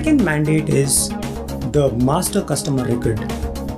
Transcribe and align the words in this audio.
second 0.00 0.24
mandate 0.24 0.70
is 0.70 1.10
the 1.76 1.90
master 2.02 2.42
customer 2.42 2.84
record 2.84 3.18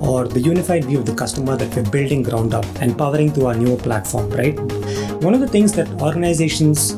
or 0.09 0.25
the 0.25 0.39
unified 0.39 0.85
view 0.85 0.99
of 0.99 1.05
the 1.05 1.13
customer 1.13 1.57
that 1.57 1.75
we're 1.75 1.89
building 1.95 2.23
ground 2.23 2.53
up 2.53 2.65
and 2.79 2.97
powering 2.97 3.29
through 3.29 3.47
our 3.47 3.55
newer 3.55 3.75
platform, 3.75 4.29
right? 4.29 4.57
One 5.21 5.33
of 5.33 5.41
the 5.41 5.49
things 5.49 5.73
that 5.73 5.89
organizations 6.01 6.91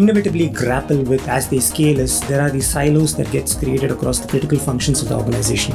inevitably 0.00 0.48
grapple 0.48 1.04
with 1.04 1.28
as 1.28 1.48
they 1.48 1.60
scale 1.60 2.00
is 2.00 2.20
there 2.22 2.40
are 2.40 2.50
these 2.50 2.68
silos 2.68 3.14
that 3.14 3.30
gets 3.30 3.54
created 3.54 3.92
across 3.92 4.18
the 4.18 4.26
critical 4.26 4.58
functions 4.58 5.02
of 5.02 5.08
the 5.08 5.14
organization 5.14 5.72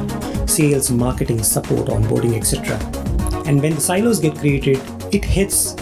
sales 0.47 0.91
marketing 0.91 1.41
support 1.41 1.87
onboarding 1.87 2.35
etc 2.35 2.77
and 3.47 3.61
when 3.61 3.73
the 3.73 3.81
silos 3.81 4.19
get 4.19 4.37
created 4.37 4.77
it 5.11 5.25
hits 5.25 5.73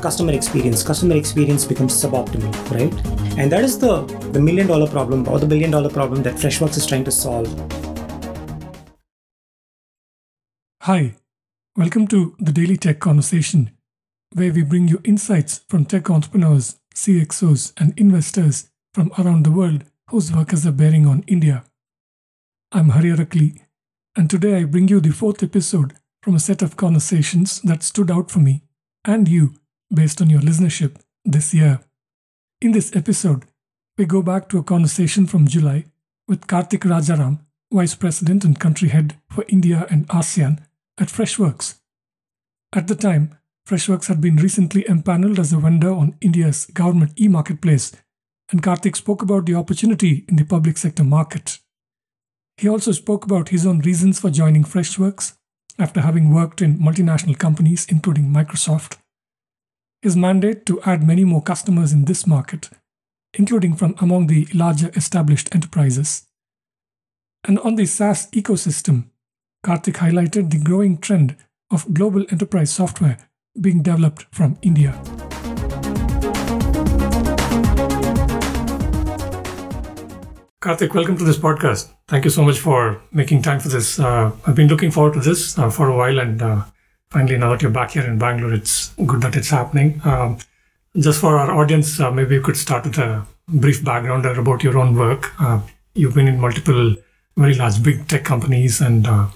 customer 0.00 0.32
experience. 0.32 0.82
Customer 0.82 1.16
experience 1.16 1.64
becomes 1.64 1.94
suboptimal 1.94 2.52
right? 2.70 3.38
And 3.38 3.52
that 3.52 3.64
is 3.64 3.78
the 3.78 4.02
the 4.32 4.40
million 4.40 4.66
dollar 4.66 4.88
problem 4.88 5.28
or 5.28 5.38
the 5.38 5.46
billion 5.46 5.70
dollar 5.70 5.90
problem 5.90 6.22
that 6.22 6.34
freshworks 6.34 6.76
is 6.76 6.86
trying 6.86 7.04
to 7.04 7.10
solve. 7.10 7.48
Hi. 10.82 11.14
Welcome 11.76 12.08
to 12.08 12.34
the 12.38 12.52
daily 12.52 12.76
tech 12.76 12.98
conversation 12.98 13.70
where 14.34 14.52
we 14.52 14.62
bring 14.62 14.88
you 14.88 15.00
insights 15.04 15.60
from 15.68 15.84
tech 15.84 16.10
entrepreneurs 16.10 16.76
CXOs, 16.98 17.72
and 17.76 17.96
investors 17.96 18.70
from 18.92 19.12
around 19.18 19.44
the 19.44 19.52
world 19.52 19.84
whose 20.10 20.32
work 20.32 20.50
has 20.50 20.66
a 20.66 20.72
bearing 20.72 21.06
on 21.06 21.22
India. 21.28 21.64
I'm 22.72 22.88
Hari 22.88 23.10
Arakali, 23.10 23.60
and 24.16 24.28
today 24.28 24.56
I 24.56 24.64
bring 24.64 24.88
you 24.88 24.98
the 24.98 25.12
fourth 25.12 25.44
episode 25.44 25.94
from 26.22 26.34
a 26.34 26.40
set 26.40 26.60
of 26.60 26.76
conversations 26.76 27.60
that 27.62 27.84
stood 27.84 28.10
out 28.10 28.32
for 28.32 28.40
me 28.40 28.62
and 29.04 29.28
you 29.28 29.54
based 29.92 30.20
on 30.20 30.30
your 30.30 30.40
listenership 30.40 30.96
this 31.24 31.52
year. 31.54 31.80
In 32.60 32.72
this 32.72 32.94
episode, 32.94 33.44
we 33.96 34.04
go 34.04 34.22
back 34.22 34.48
to 34.48 34.58
a 34.58 34.62
conversation 34.62 35.26
from 35.26 35.48
July 35.48 35.84
with 36.26 36.46
Karthik 36.46 36.84
Rajaram, 36.84 37.40
Vice 37.72 37.94
President 37.94 38.44
and 38.44 38.58
Country 38.58 38.88
Head 38.88 39.16
for 39.30 39.44
India 39.48 39.86
and 39.90 40.08
ASEAN 40.08 40.62
at 40.98 41.08
Freshworks. 41.08 41.80
At 42.72 42.88
the 42.88 42.94
time, 42.94 43.36
Freshworks 43.68 44.06
had 44.06 44.20
been 44.20 44.36
recently 44.36 44.84
empaneled 44.88 45.38
as 45.38 45.52
a 45.52 45.58
vendor 45.58 45.92
on 45.92 46.16
India's 46.20 46.66
government 46.66 47.12
e 47.20 47.28
marketplace, 47.28 47.92
and 48.50 48.62
Karthik 48.62 48.96
spoke 48.96 49.22
about 49.22 49.46
the 49.46 49.54
opportunity 49.54 50.24
in 50.28 50.36
the 50.36 50.44
public 50.44 50.78
sector 50.78 51.04
market. 51.04 51.58
He 52.56 52.68
also 52.68 52.92
spoke 52.92 53.24
about 53.24 53.50
his 53.50 53.66
own 53.66 53.80
reasons 53.80 54.18
for 54.18 54.30
joining 54.30 54.64
Freshworks 54.64 55.36
after 55.78 56.00
having 56.00 56.32
worked 56.32 56.60
in 56.62 56.78
multinational 56.78 57.38
companies, 57.38 57.86
including 57.88 58.30
Microsoft, 58.30 58.96
his 60.02 60.16
mandate 60.16 60.64
to 60.66 60.80
add 60.82 61.06
many 61.06 61.24
more 61.24 61.42
customers 61.42 61.92
in 61.92 62.04
this 62.04 62.26
market, 62.26 62.70
including 63.34 63.74
from 63.74 63.94
among 63.98 64.28
the 64.28 64.46
larger 64.54 64.90
established 64.94 65.52
enterprises. 65.54 66.26
And 67.44 67.58
on 67.60 67.74
the 67.74 67.86
SaaS 67.86 68.30
ecosystem, 68.30 69.06
Karthik 69.64 69.96
highlighted 69.96 70.50
the 70.50 70.58
growing 70.58 70.98
trend 70.98 71.36
of 71.70 71.92
global 71.92 72.24
enterprise 72.30 72.70
software 72.70 73.18
being 73.60 73.82
developed 73.82 74.26
from 74.30 74.56
India. 74.62 74.92
Karthik, 80.60 80.94
welcome 80.94 81.16
to 81.16 81.24
this 81.24 81.38
podcast. 81.38 81.88
Thank 82.06 82.24
you 82.24 82.30
so 82.30 82.44
much 82.44 82.58
for 82.58 83.00
making 83.10 83.42
time 83.42 83.58
for 83.58 83.68
this. 83.68 83.98
Uh, 83.98 84.30
I've 84.46 84.54
been 84.54 84.68
looking 84.68 84.90
forward 84.90 85.14
to 85.14 85.20
this 85.20 85.58
uh, 85.58 85.70
for 85.70 85.88
a 85.88 85.96
while, 85.96 86.18
and 86.18 86.40
uh, 86.42 86.62
finally, 87.10 87.38
now 87.38 87.50
that 87.50 87.62
you're 87.62 87.70
back 87.70 87.92
here 87.92 88.04
in 88.04 88.18
Bangalore, 88.18 88.54
it's 88.54 88.92
good 89.06 89.22
that 89.22 89.36
it's 89.36 89.50
happening. 89.50 90.00
Um, 90.04 90.38
just 90.96 91.20
for 91.20 91.38
our 91.38 91.50
audience, 91.52 92.00
uh, 92.00 92.10
maybe 92.10 92.34
you 92.34 92.40
could 92.40 92.56
start 92.56 92.84
with 92.84 92.98
a 92.98 93.26
brief 93.48 93.84
background 93.84 94.26
about 94.26 94.62
your 94.62 94.78
own 94.78 94.94
work. 94.94 95.32
Uh, 95.40 95.60
you've 95.94 96.14
been 96.14 96.28
in 96.28 96.40
multiple 96.40 96.96
very 97.36 97.54
large, 97.54 97.82
big 97.82 98.06
tech 98.08 98.24
companies, 98.24 98.80
and 98.80 99.06
uh, 99.06 99.28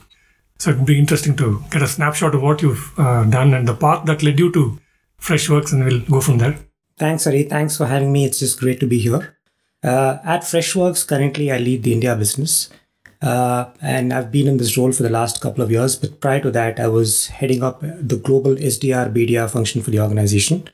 so 0.59 0.71
it 0.71 0.77
would 0.77 0.87
be 0.87 0.99
interesting 0.99 1.37
to 1.37 1.63
get 1.71 1.83
a 1.83 1.87
snapshot 1.89 2.35
of 2.35 2.43
what 2.43 2.63
you've 2.63 2.99
uh, 2.99 3.25
done 3.25 3.55
and 3.55 3.67
the 3.67 3.75
path 3.75 4.05
that 4.07 4.23
led 4.23 4.39
you 4.39 4.53
to 4.53 4.79
Freshworks, 5.21 5.73
and 5.73 5.85
we'll 5.85 6.01
go 6.01 6.21
from 6.21 6.39
there. 6.39 6.59
Thanks, 6.99 7.27
Ari. 7.27 7.45
Thanks 7.45 7.77
for 7.77 7.87
having 7.87 8.13
me. 8.13 8.25
It's 8.25 8.41
just 8.41 8.59
great 8.59 8.81
to 8.81 8.87
be 8.87 8.99
here. 8.99 9.37
Uh, 9.83 10.19
at 10.25 10.43
Freshworks, 10.43 11.07
currently 11.07 11.51
I 11.51 11.59
lead 11.59 11.83
the 11.83 11.93
India 11.93 12.15
business. 12.17 12.71
Uh, 13.23 13.71
and 13.81 14.13
I've 14.13 14.33
been 14.33 14.49
in 14.49 14.57
this 14.57 14.77
role 14.77 14.91
for 14.91 15.05
the 15.05 15.09
last 15.09 15.41
couple 15.41 15.63
of 15.63 15.71
years. 15.71 15.95
But 15.95 16.21
prior 16.21 16.41
to 16.41 16.51
that, 16.51 16.81
I 16.81 16.89
was 16.89 17.29
heading 17.29 17.63
up 17.63 17.81
the 17.81 18.21
global 18.23 18.57
SDR 18.57 19.15
BDR 19.15 19.49
function 19.49 19.81
for 19.81 19.91
the 19.91 20.01
organization. 20.01 20.69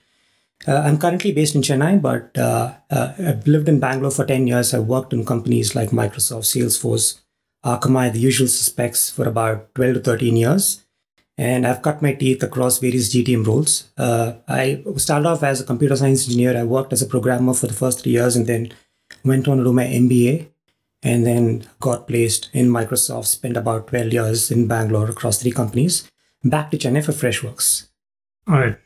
Uh, 0.66 0.82
I'm 0.84 0.98
currently 0.98 1.32
based 1.32 1.54
in 1.54 1.62
Chennai, 1.62 2.00
but 2.02 2.36
uh, 2.36 2.72
uh, 2.90 3.12
I've 3.18 3.46
lived 3.46 3.68
in 3.68 3.78
Bangalore 3.78 4.10
for 4.10 4.24
10 4.24 4.46
years. 4.46 4.74
I've 4.74 4.86
worked 4.86 5.12
in 5.12 5.24
companies 5.24 5.76
like 5.76 5.90
Microsoft, 5.90 6.46
Salesforce, 6.46 7.20
Akamai, 7.64 8.12
the 8.12 8.18
usual 8.18 8.48
suspects, 8.48 9.10
for 9.10 9.28
about 9.28 9.74
12 9.74 9.94
to 9.94 10.00
13 10.00 10.36
years. 10.36 10.84
And 11.36 11.64
I've 11.66 11.82
cut 11.82 12.02
my 12.02 12.14
teeth 12.14 12.42
across 12.42 12.78
various 12.78 13.14
GTM 13.14 13.46
roles. 13.46 13.90
Uh, 13.96 14.32
I 14.48 14.82
started 14.96 15.28
off 15.28 15.44
as 15.44 15.60
a 15.60 15.64
computer 15.64 15.94
science 15.94 16.24
engineer. 16.24 16.56
I 16.56 16.64
worked 16.64 16.92
as 16.92 17.02
a 17.02 17.06
programmer 17.06 17.54
for 17.54 17.68
the 17.68 17.74
first 17.74 18.02
three 18.02 18.12
years 18.12 18.34
and 18.34 18.46
then 18.46 18.72
went 19.24 19.46
on 19.46 19.58
to 19.58 19.64
do 19.64 19.72
my 19.72 19.84
MBA 19.84 20.48
and 21.02 21.26
then 21.26 21.66
got 21.80 22.08
placed 22.08 22.48
in 22.52 22.68
Microsoft, 22.68 23.26
spent 23.26 23.56
about 23.56 23.88
12 23.88 24.12
years 24.12 24.50
in 24.50 24.66
Bangalore 24.66 25.08
across 25.08 25.40
three 25.40 25.52
companies, 25.52 26.10
back 26.44 26.70
to 26.70 26.78
Chennai 26.78 27.04
for 27.04 27.12
Freshworks. 27.12 27.88
All 28.46 28.58
right. 28.58 28.76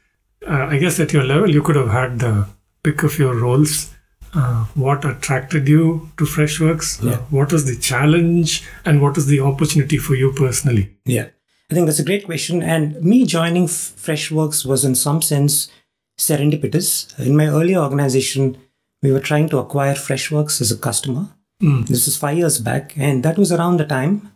Uh, 0.46 0.66
I 0.66 0.78
guess 0.78 0.98
at 1.00 1.12
your 1.12 1.24
level, 1.24 1.50
you 1.50 1.62
could 1.62 1.76
have 1.76 1.90
had 1.90 2.18
the 2.18 2.48
pick 2.82 3.02
of 3.02 3.18
your 3.18 3.34
roles 3.34 3.92
uh, 4.34 4.64
what 4.74 5.04
attracted 5.04 5.68
you 5.68 6.10
to 6.16 6.24
Freshworks? 6.24 7.02
Uh, 7.02 7.10
yeah. 7.10 7.16
Uh, 7.16 7.18
what 7.30 7.52
was 7.52 7.66
the 7.66 7.76
challenge 7.76 8.64
and 8.84 9.02
what 9.02 9.16
was 9.16 9.26
the 9.26 9.40
opportunity 9.40 9.98
for 9.98 10.14
you 10.14 10.32
personally? 10.32 10.96
Yeah, 11.04 11.28
I 11.70 11.74
think 11.74 11.86
that's 11.86 11.98
a 11.98 12.04
great 12.04 12.24
question. 12.24 12.62
And 12.62 13.00
me 13.02 13.26
joining 13.26 13.66
Freshworks 13.66 14.64
was 14.64 14.84
in 14.84 14.94
some 14.94 15.22
sense 15.22 15.70
serendipitous. 16.18 17.18
In 17.18 17.36
my 17.36 17.46
earlier 17.48 17.78
organization, 17.78 18.56
we 19.02 19.12
were 19.12 19.20
trying 19.20 19.48
to 19.50 19.58
acquire 19.58 19.94
Freshworks 19.94 20.60
as 20.60 20.70
a 20.70 20.78
customer. 20.78 21.28
Mm. 21.62 21.86
This 21.86 22.08
is 22.08 22.16
five 22.16 22.36
years 22.36 22.58
back, 22.58 22.94
and 22.96 23.22
that 23.22 23.38
was 23.38 23.52
around 23.52 23.76
the 23.76 23.86
time 23.86 24.32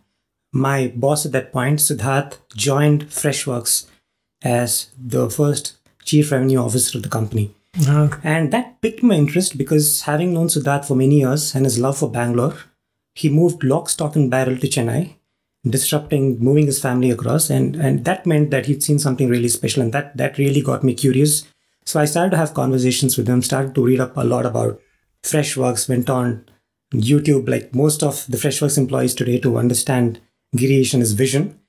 my 0.51 0.91
boss 0.95 1.25
at 1.25 1.31
that 1.33 1.51
point, 1.51 1.79
Siddharth, 1.79 2.37
joined 2.55 3.07
Freshworks 3.07 3.87
as 4.41 4.89
the 4.97 5.29
first 5.29 5.77
chief 6.03 6.31
revenue 6.31 6.59
officer 6.59 6.97
of 6.97 7.03
the 7.03 7.09
company. 7.09 7.53
Okay. 7.87 8.19
And 8.23 8.51
that 8.51 8.81
piqued 8.81 9.03
my 9.03 9.15
interest 9.15 9.57
because 9.57 10.01
having 10.01 10.33
known 10.33 10.47
Siddharth 10.47 10.85
for 10.85 10.95
many 10.95 11.19
years 11.19 11.53
and 11.53 11.65
his 11.65 11.77
love 11.77 11.97
for 11.97 12.09
Bangalore, 12.09 12.57
he 13.13 13.29
moved 13.29 13.63
lock, 13.63 13.89
stock, 13.89 14.15
and 14.15 14.31
barrel 14.31 14.57
to 14.57 14.67
Chennai, 14.67 15.15
disrupting, 15.67 16.39
moving 16.39 16.65
his 16.65 16.81
family 16.81 17.11
across. 17.11 17.49
And, 17.49 17.75
and 17.75 18.05
that 18.05 18.25
meant 18.25 18.51
that 18.51 18.67
he'd 18.67 18.83
seen 18.83 18.99
something 18.99 19.27
really 19.27 19.49
special. 19.49 19.83
And 19.83 19.91
that, 19.93 20.15
that 20.17 20.37
really 20.37 20.61
got 20.61 20.83
me 20.83 20.93
curious. 20.93 21.45
So 21.85 21.99
I 21.99 22.05
started 22.05 22.31
to 22.31 22.37
have 22.37 22.53
conversations 22.53 23.17
with 23.17 23.27
him, 23.27 23.41
started 23.41 23.75
to 23.75 23.85
read 23.85 23.99
up 23.99 24.17
a 24.17 24.23
lot 24.23 24.45
about 24.45 24.79
Freshworks, 25.23 25.89
went 25.89 26.09
on 26.09 26.45
YouTube, 26.93 27.49
like 27.49 27.73
most 27.75 28.03
of 28.03 28.25
the 28.27 28.37
Freshworks 28.37 28.77
employees 28.77 29.15
today, 29.15 29.39
to 29.39 29.57
understand 29.57 30.19
Girish 30.55 30.93
and 30.93 31.01
his 31.01 31.13
vision. 31.13 31.59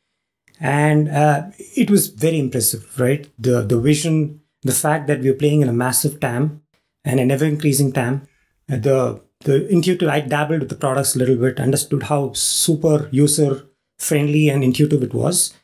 And 0.60 1.08
uh, 1.08 1.50
it 1.58 1.90
was 1.90 2.08
very 2.08 2.38
impressive, 2.38 2.98
right? 2.98 3.28
The, 3.38 3.62
the 3.62 3.80
vision 3.80 4.40
the 4.62 4.72
fact 4.72 5.06
that 5.06 5.20
we're 5.20 5.34
playing 5.34 5.62
in 5.62 5.68
a 5.68 5.72
massive 5.72 6.20
TAM 6.20 6.62
and 7.04 7.20
an 7.20 7.30
ever 7.30 7.44
increasing 7.44 7.92
TAM, 7.92 8.26
the 8.66 9.20
the 9.42 9.68
intuitive, 9.68 10.08
I 10.08 10.20
dabbled 10.20 10.60
with 10.60 10.68
the 10.68 10.74
products 10.74 11.14
a 11.14 11.18
little 11.18 11.36
bit, 11.36 11.60
understood 11.60 12.04
how 12.04 12.32
super 12.32 13.08
user 13.12 13.66
friendly 14.00 14.48
and 14.48 14.64
intuitive 14.64 15.04
it 15.04 15.14
was. 15.14 15.54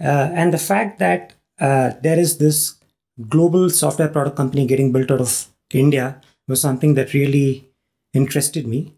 Uh, 0.00 0.30
and 0.32 0.54
the 0.54 0.58
fact 0.58 1.00
that 1.00 1.34
uh, 1.58 1.94
there 2.00 2.16
is 2.16 2.38
this 2.38 2.76
global 3.28 3.70
software 3.70 4.06
product 4.06 4.36
company 4.36 4.68
getting 4.68 4.92
built 4.92 5.10
out 5.10 5.20
of 5.20 5.48
India 5.72 6.20
was 6.46 6.60
something 6.60 6.94
that 6.94 7.12
really 7.12 7.67
interested 8.12 8.66
me. 8.66 8.94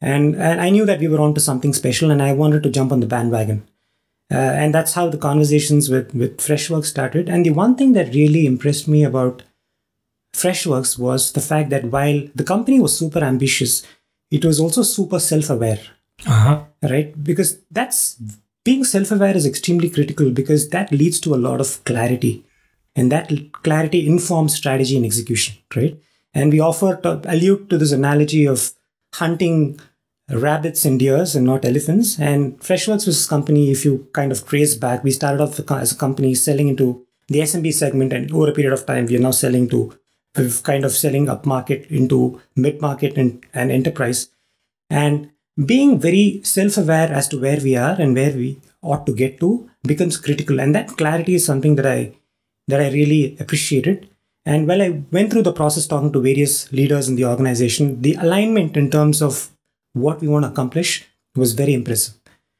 And, 0.00 0.34
and 0.34 0.60
I 0.60 0.70
knew 0.70 0.84
that 0.86 0.98
we 0.98 1.08
were 1.08 1.20
onto 1.20 1.40
something 1.40 1.72
special 1.72 2.10
and 2.10 2.20
I 2.20 2.32
wanted 2.32 2.62
to 2.64 2.70
jump 2.70 2.92
on 2.92 3.00
the 3.00 3.06
bandwagon. 3.06 3.66
Uh, 4.30 4.36
and 4.36 4.74
that's 4.74 4.94
how 4.94 5.08
the 5.08 5.18
conversations 5.18 5.90
with, 5.90 6.14
with 6.14 6.38
Freshworks 6.38 6.86
started. 6.86 7.28
And 7.28 7.44
the 7.44 7.50
one 7.50 7.76
thing 7.76 7.92
that 7.92 8.14
really 8.14 8.46
impressed 8.46 8.88
me 8.88 9.04
about 9.04 9.42
Freshworks 10.34 10.98
was 10.98 11.32
the 11.32 11.40
fact 11.40 11.70
that 11.70 11.84
while 11.84 12.22
the 12.34 12.44
company 12.44 12.80
was 12.80 12.98
super 12.98 13.20
ambitious, 13.20 13.86
it 14.30 14.44
was 14.44 14.58
also 14.58 14.82
super 14.82 15.20
self 15.20 15.50
aware. 15.50 15.80
Uh-huh. 16.26 16.64
Right? 16.82 17.22
Because 17.22 17.58
that's 17.70 18.16
being 18.64 18.84
self 18.84 19.12
aware 19.12 19.36
is 19.36 19.46
extremely 19.46 19.90
critical 19.90 20.30
because 20.30 20.70
that 20.70 20.90
leads 20.90 21.20
to 21.20 21.34
a 21.34 21.36
lot 21.36 21.60
of 21.60 21.84
clarity. 21.84 22.44
And 22.96 23.12
that 23.12 23.30
clarity 23.52 24.06
informs 24.06 24.54
strategy 24.54 24.96
and 24.96 25.04
execution, 25.04 25.56
right? 25.76 25.98
And 26.34 26.52
we 26.52 26.60
offer 26.60 26.96
to 27.02 27.20
allude 27.24 27.68
to 27.70 27.78
this 27.78 27.92
analogy 27.92 28.46
of 28.46 28.72
hunting 29.14 29.78
rabbits 30.30 30.84
and 30.84 30.98
deers 30.98 31.34
and 31.34 31.44
not 31.46 31.64
elephants. 31.64 32.18
And 32.18 32.58
Freshworks 32.60 33.06
was 33.06 33.26
a 33.26 33.28
company, 33.28 33.70
if 33.70 33.84
you 33.84 34.08
kind 34.12 34.32
of 34.32 34.46
trace 34.46 34.74
back, 34.74 35.04
we 35.04 35.10
started 35.10 35.42
off 35.42 35.60
as 35.70 35.92
a 35.92 35.96
company 35.96 36.34
selling 36.34 36.68
into 36.68 37.06
the 37.28 37.40
SMB 37.40 37.72
segment, 37.72 38.12
and 38.12 38.32
over 38.32 38.50
a 38.50 38.52
period 38.52 38.72
of 38.72 38.84
time, 38.84 39.06
we 39.06 39.16
are 39.16 39.20
now 39.20 39.30
selling 39.30 39.68
to, 39.70 39.96
we've 40.36 40.62
kind 40.62 40.84
of 40.84 40.92
selling 40.92 41.28
up 41.28 41.46
market 41.46 41.86
into 41.90 42.40
mid 42.56 42.80
market 42.80 43.16
and, 43.16 43.44
and 43.54 43.70
enterprise. 43.70 44.28
And 44.90 45.30
being 45.66 46.00
very 46.00 46.40
self-aware 46.44 47.12
as 47.12 47.28
to 47.28 47.38
where 47.38 47.60
we 47.60 47.76
are 47.76 47.94
and 48.00 48.14
where 48.14 48.32
we 48.32 48.58
ought 48.80 49.06
to 49.06 49.14
get 49.14 49.38
to 49.40 49.70
becomes 49.86 50.16
critical 50.16 50.60
and 50.60 50.74
that 50.74 50.88
clarity 50.96 51.34
is 51.34 51.44
something 51.44 51.76
that 51.76 51.86
i 51.86 52.12
that 52.68 52.80
i 52.80 52.88
really 52.90 53.36
appreciated 53.38 54.08
and 54.44 54.68
while 54.68 54.82
i 54.82 54.90
went 55.10 55.30
through 55.30 55.42
the 55.42 55.52
process 55.52 55.86
talking 55.86 56.12
to 56.12 56.20
various 56.20 56.72
leaders 56.72 57.08
in 57.08 57.16
the 57.16 57.24
organization 57.24 58.00
the 58.02 58.14
alignment 58.14 58.76
in 58.76 58.90
terms 58.90 59.22
of 59.22 59.50
what 59.92 60.20
we 60.20 60.28
want 60.28 60.44
to 60.44 60.50
accomplish 60.50 61.06
was 61.36 61.52
very 61.52 61.74
impressive 61.74 62.14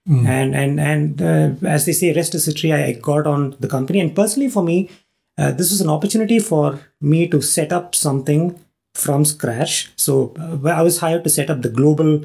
mm. 0.09 0.27
and 0.27 0.55
and 0.55 0.81
and 0.81 1.23
uh, 1.23 1.69
as 1.69 1.87
they 1.87 1.93
say 1.93 2.13
rest 2.13 2.35
is 2.35 2.45
history 2.45 2.73
I, 2.73 2.85
I, 2.87 2.93
got 2.93 3.27
on 3.27 3.57
the 3.61 3.69
company 3.69 4.01
and 4.01 4.15
personally 4.15 4.49
for 4.49 4.63
me 4.63 4.91
uh, 5.39 5.53
this 5.53 5.71
was 5.71 5.81
an 5.81 5.91
opportunity 5.91 6.39
for 6.39 6.81
me 7.01 7.27
to 7.29 7.41
set 7.41 7.73
up 7.73 7.95
something 7.95 8.59
from 8.95 9.25
scratch 9.25 9.91
so 9.97 10.35
uh, 10.39 10.69
i 10.69 10.83
was 10.83 10.99
hired 10.99 11.25
to 11.25 11.31
set 11.31 11.51
up 11.51 11.63
the 11.63 11.75
global 11.81 12.23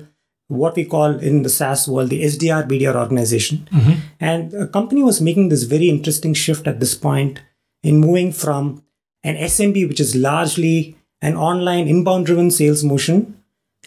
what 0.47 0.75
we 0.75 0.85
call 0.85 1.19
in 1.19 1.43
the 1.43 1.49
SaaS 1.49 1.87
world 1.87 2.09
the 2.09 2.23
SDR 2.23 2.67
BDR 2.67 2.95
organization. 2.95 3.67
Mm-hmm. 3.71 3.99
And 4.19 4.53
a 4.53 4.67
company 4.67 5.03
was 5.03 5.21
making 5.21 5.49
this 5.49 5.63
very 5.63 5.89
interesting 5.89 6.33
shift 6.33 6.67
at 6.67 6.79
this 6.79 6.95
point 6.95 7.41
in 7.83 7.99
moving 7.99 8.31
from 8.31 8.83
an 9.27 9.35
SMB, 9.35 9.87
which 9.87 9.99
is 9.99 10.15
largely 10.15 10.97
an 11.21 11.35
online 11.35 11.87
inbound 11.87 12.25
driven 12.25 12.51
sales 12.51 12.83
motion, 12.83 13.41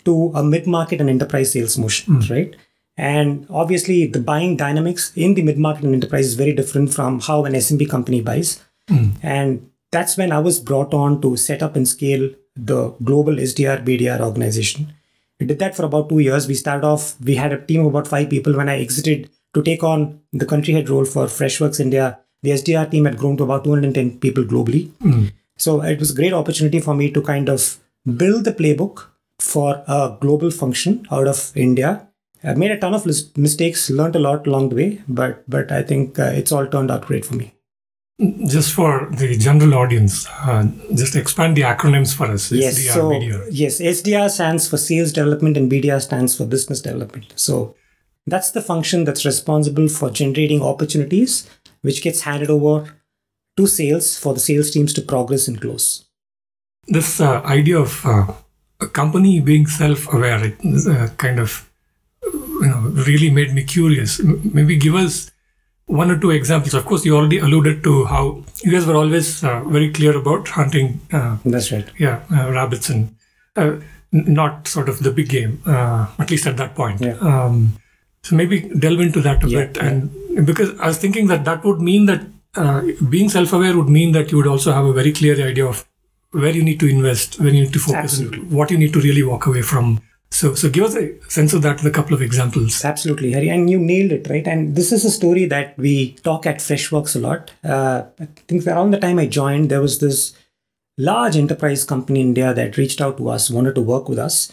to 0.04 0.32
a 0.34 0.42
mid 0.42 0.66
market 0.66 1.00
and 1.00 1.10
enterprise 1.10 1.52
sales 1.52 1.76
motion, 1.78 2.14
mm. 2.14 2.30
right? 2.30 2.56
And 2.96 3.46
obviously, 3.50 4.06
the 4.06 4.20
buying 4.20 4.56
dynamics 4.56 5.12
in 5.16 5.34
the 5.34 5.42
mid 5.42 5.58
market 5.58 5.84
and 5.84 5.94
enterprise 5.94 6.26
is 6.26 6.34
very 6.34 6.54
different 6.54 6.94
from 6.94 7.20
how 7.20 7.44
an 7.44 7.52
SMB 7.54 7.88
company 7.90 8.20
buys. 8.20 8.62
Mm. 8.88 9.12
And 9.22 9.70
that's 9.90 10.16
when 10.16 10.32
I 10.32 10.38
was 10.38 10.60
brought 10.60 10.94
on 10.94 11.20
to 11.22 11.36
set 11.36 11.62
up 11.62 11.76
and 11.76 11.86
scale 11.86 12.30
the 12.56 12.90
global 13.02 13.34
SDR 13.34 13.84
BDR 13.84 14.20
organization 14.20 14.92
we 15.40 15.46
did 15.46 15.58
that 15.58 15.74
for 15.74 15.86
about 15.86 16.10
two 16.10 16.18
years. 16.18 16.46
We 16.46 16.54
started 16.54 16.86
off, 16.86 17.18
we 17.20 17.34
had 17.34 17.52
a 17.52 17.64
team 17.64 17.80
of 17.80 17.86
about 17.86 18.06
five 18.06 18.28
people. 18.28 18.54
When 18.54 18.68
I 18.68 18.78
exited 18.78 19.30
to 19.54 19.62
take 19.62 19.82
on 19.82 20.20
the 20.32 20.46
country 20.46 20.74
head 20.74 20.88
role 20.90 21.06
for 21.06 21.26
Freshworks 21.26 21.80
India, 21.80 22.20
the 22.42 22.50
SDR 22.50 22.90
team 22.90 23.04
had 23.04 23.18
grown 23.18 23.36
to 23.36 23.44
about 23.44 23.64
210 23.64 24.18
people 24.18 24.44
globally. 24.44 24.88
Mm. 25.02 25.32
So 25.56 25.82
it 25.82 25.98
was 25.98 26.12
a 26.12 26.14
great 26.14 26.32
opportunity 26.32 26.80
for 26.80 26.94
me 26.94 27.10
to 27.10 27.22
kind 27.22 27.48
of 27.48 27.78
build 28.16 28.44
the 28.44 28.52
playbook 28.52 29.06
for 29.38 29.82
a 29.86 30.16
global 30.20 30.50
function 30.50 31.06
out 31.10 31.26
of 31.26 31.52
India. 31.54 32.06
I 32.42 32.54
made 32.54 32.70
a 32.70 32.78
ton 32.78 32.94
of 32.94 33.04
mistakes, 33.36 33.90
learned 33.90 34.16
a 34.16 34.18
lot 34.18 34.46
along 34.46 34.70
the 34.70 34.76
way, 34.76 35.02
but 35.06 35.44
but 35.48 35.70
I 35.70 35.82
think 35.82 36.18
uh, 36.18 36.32
it's 36.34 36.52
all 36.52 36.66
turned 36.66 36.90
out 36.90 37.06
great 37.06 37.26
for 37.26 37.34
me 37.34 37.52
just 38.46 38.74
for 38.74 39.08
the 39.12 39.36
general 39.36 39.74
audience, 39.74 40.26
uh, 40.28 40.66
just 40.94 41.16
expand 41.16 41.56
the 41.56 41.62
acronyms 41.62 42.14
for 42.14 42.26
us. 42.26 42.52
Yes, 42.52 42.78
SDR, 42.78 42.92
so 42.92 43.10
BDR. 43.10 43.48
yes, 43.50 43.80
SDR 43.80 44.30
stands 44.30 44.68
for 44.68 44.76
Sales 44.76 45.12
Development 45.12 45.56
and 45.56 45.70
BDR 45.70 46.02
stands 46.02 46.36
for 46.36 46.44
Business 46.44 46.82
Development. 46.82 47.32
So 47.36 47.74
that's 48.26 48.50
the 48.50 48.60
function 48.60 49.04
that's 49.04 49.24
responsible 49.24 49.88
for 49.88 50.10
generating 50.10 50.62
opportunities, 50.62 51.48
which 51.82 52.02
gets 52.02 52.22
handed 52.22 52.50
over 52.50 52.94
to 53.56 53.66
sales 53.66 54.18
for 54.18 54.34
the 54.34 54.40
sales 54.40 54.70
teams 54.70 54.92
to 54.94 55.02
progress 55.02 55.48
and 55.48 55.60
close. 55.60 56.04
This 56.86 57.20
uh, 57.20 57.40
idea 57.44 57.78
of 57.78 58.04
uh, 58.04 58.32
a 58.80 58.86
company 58.86 59.40
being 59.40 59.66
self-aware, 59.66 60.52
uh, 60.64 61.08
kind 61.16 61.38
of, 61.38 61.70
you 62.22 62.66
know, 62.66 62.80
really 63.06 63.30
made 63.30 63.52
me 63.54 63.64
curious. 63.64 64.20
Maybe 64.22 64.76
give 64.76 64.94
us 64.94 65.30
one 65.86 66.10
or 66.10 66.18
two 66.18 66.30
examples. 66.30 66.74
Of 66.74 66.86
course, 66.86 67.04
you 67.04 67.16
already 67.16 67.38
alluded 67.38 67.82
to 67.84 68.04
how 68.06 68.44
you 68.62 68.72
guys 68.72 68.86
were 68.86 68.96
always 68.96 69.42
uh, 69.44 69.62
very 69.64 69.92
clear 69.92 70.16
about 70.16 70.48
hunting. 70.48 71.00
Uh, 71.12 71.36
That's 71.44 71.72
right. 71.72 71.88
Yeah, 71.98 72.22
uh, 72.32 72.50
rabbits 72.52 72.88
and 72.88 73.14
uh, 73.56 73.76
not 74.12 74.68
sort 74.68 74.88
of 74.88 75.00
the 75.00 75.10
big 75.10 75.28
game, 75.28 75.62
uh, 75.66 76.06
at 76.18 76.30
least 76.30 76.46
at 76.46 76.56
that 76.56 76.74
point. 76.74 77.00
Yeah. 77.00 77.18
Um, 77.18 77.76
so 78.22 78.36
maybe 78.36 78.60
delve 78.60 79.00
into 79.00 79.20
that 79.22 79.42
a 79.44 79.48
yeah, 79.48 79.64
bit, 79.66 79.76
and 79.78 80.10
yeah. 80.12 80.19
Because 80.44 80.78
I 80.80 80.86
was 80.88 80.98
thinking 80.98 81.26
that 81.28 81.44
that 81.44 81.64
would 81.64 81.80
mean 81.80 82.06
that 82.06 82.26
uh, 82.56 82.82
being 83.08 83.28
self-aware 83.28 83.76
would 83.76 83.88
mean 83.88 84.12
that 84.12 84.30
you 84.30 84.38
would 84.38 84.46
also 84.46 84.72
have 84.72 84.84
a 84.84 84.92
very 84.92 85.12
clear 85.12 85.34
idea 85.46 85.66
of 85.66 85.86
where 86.32 86.50
you 86.50 86.62
need 86.62 86.80
to 86.80 86.88
invest, 86.88 87.40
where 87.40 87.50
you 87.50 87.62
need 87.62 87.72
to 87.72 87.78
focus, 87.78 88.18
and 88.18 88.50
what 88.50 88.70
you 88.70 88.78
need 88.78 88.92
to 88.92 89.00
really 89.00 89.22
walk 89.22 89.46
away 89.46 89.62
from 89.62 90.00
so, 90.32 90.54
so 90.54 90.70
give 90.70 90.84
us 90.84 90.96
a 90.96 91.20
sense 91.28 91.52
of 91.52 91.62
that 91.62 91.82
with 91.82 91.86
a 91.86 91.90
couple 91.90 92.14
of 92.14 92.22
examples. 92.22 92.84
Absolutely, 92.84 93.32
Hari, 93.32 93.48
and 93.48 93.68
you 93.68 93.78
nailed 93.78 94.12
it, 94.12 94.28
right? 94.30 94.46
And 94.46 94.76
this 94.76 94.92
is 94.92 95.04
a 95.04 95.10
story 95.10 95.44
that 95.46 95.76
we 95.76 96.12
talk 96.22 96.46
at 96.46 96.58
Freshworks 96.58 97.16
a 97.16 97.18
lot. 97.18 97.50
Uh, 97.64 98.04
I 98.18 98.26
think 98.46 98.66
around 98.66 98.92
the 98.92 99.00
time 99.00 99.18
I 99.18 99.26
joined, 99.26 99.70
there 99.70 99.80
was 99.80 99.98
this 99.98 100.32
large 100.96 101.36
enterprise 101.36 101.84
company 101.84 102.20
in 102.20 102.28
India 102.28 102.54
that 102.54 102.76
reached 102.76 103.00
out 103.00 103.16
to 103.16 103.28
us, 103.28 103.50
wanted 103.50 103.74
to 103.74 103.80
work 103.80 104.08
with 104.08 104.18
us, 104.18 104.52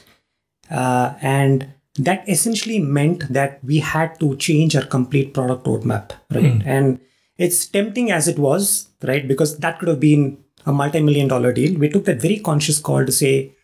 uh, 0.71 1.13
and 1.21 1.73
that 1.97 2.27
essentially 2.29 2.79
meant 2.79 3.31
that 3.31 3.63
we 3.63 3.79
had 3.79 4.19
to 4.19 4.35
change 4.37 4.75
our 4.75 4.85
complete 4.85 5.33
product 5.33 5.65
roadmap, 5.65 6.11
right? 6.31 6.43
Mm. 6.43 6.63
And 6.65 6.99
it's 7.37 7.65
tempting 7.65 8.11
as 8.11 8.27
it 8.27 8.39
was, 8.39 8.89
right? 9.03 9.27
Because 9.27 9.57
that 9.59 9.79
could 9.79 9.87
have 9.87 9.99
been 9.99 10.37
a 10.65 10.73
multi-million 10.73 11.27
dollar 11.27 11.53
deal. 11.53 11.77
We 11.79 11.89
took 11.89 12.05
that 12.05 12.21
very 12.21 12.39
conscious 12.39 12.79
call 12.79 13.05
to 13.05 13.11
say 13.11 13.55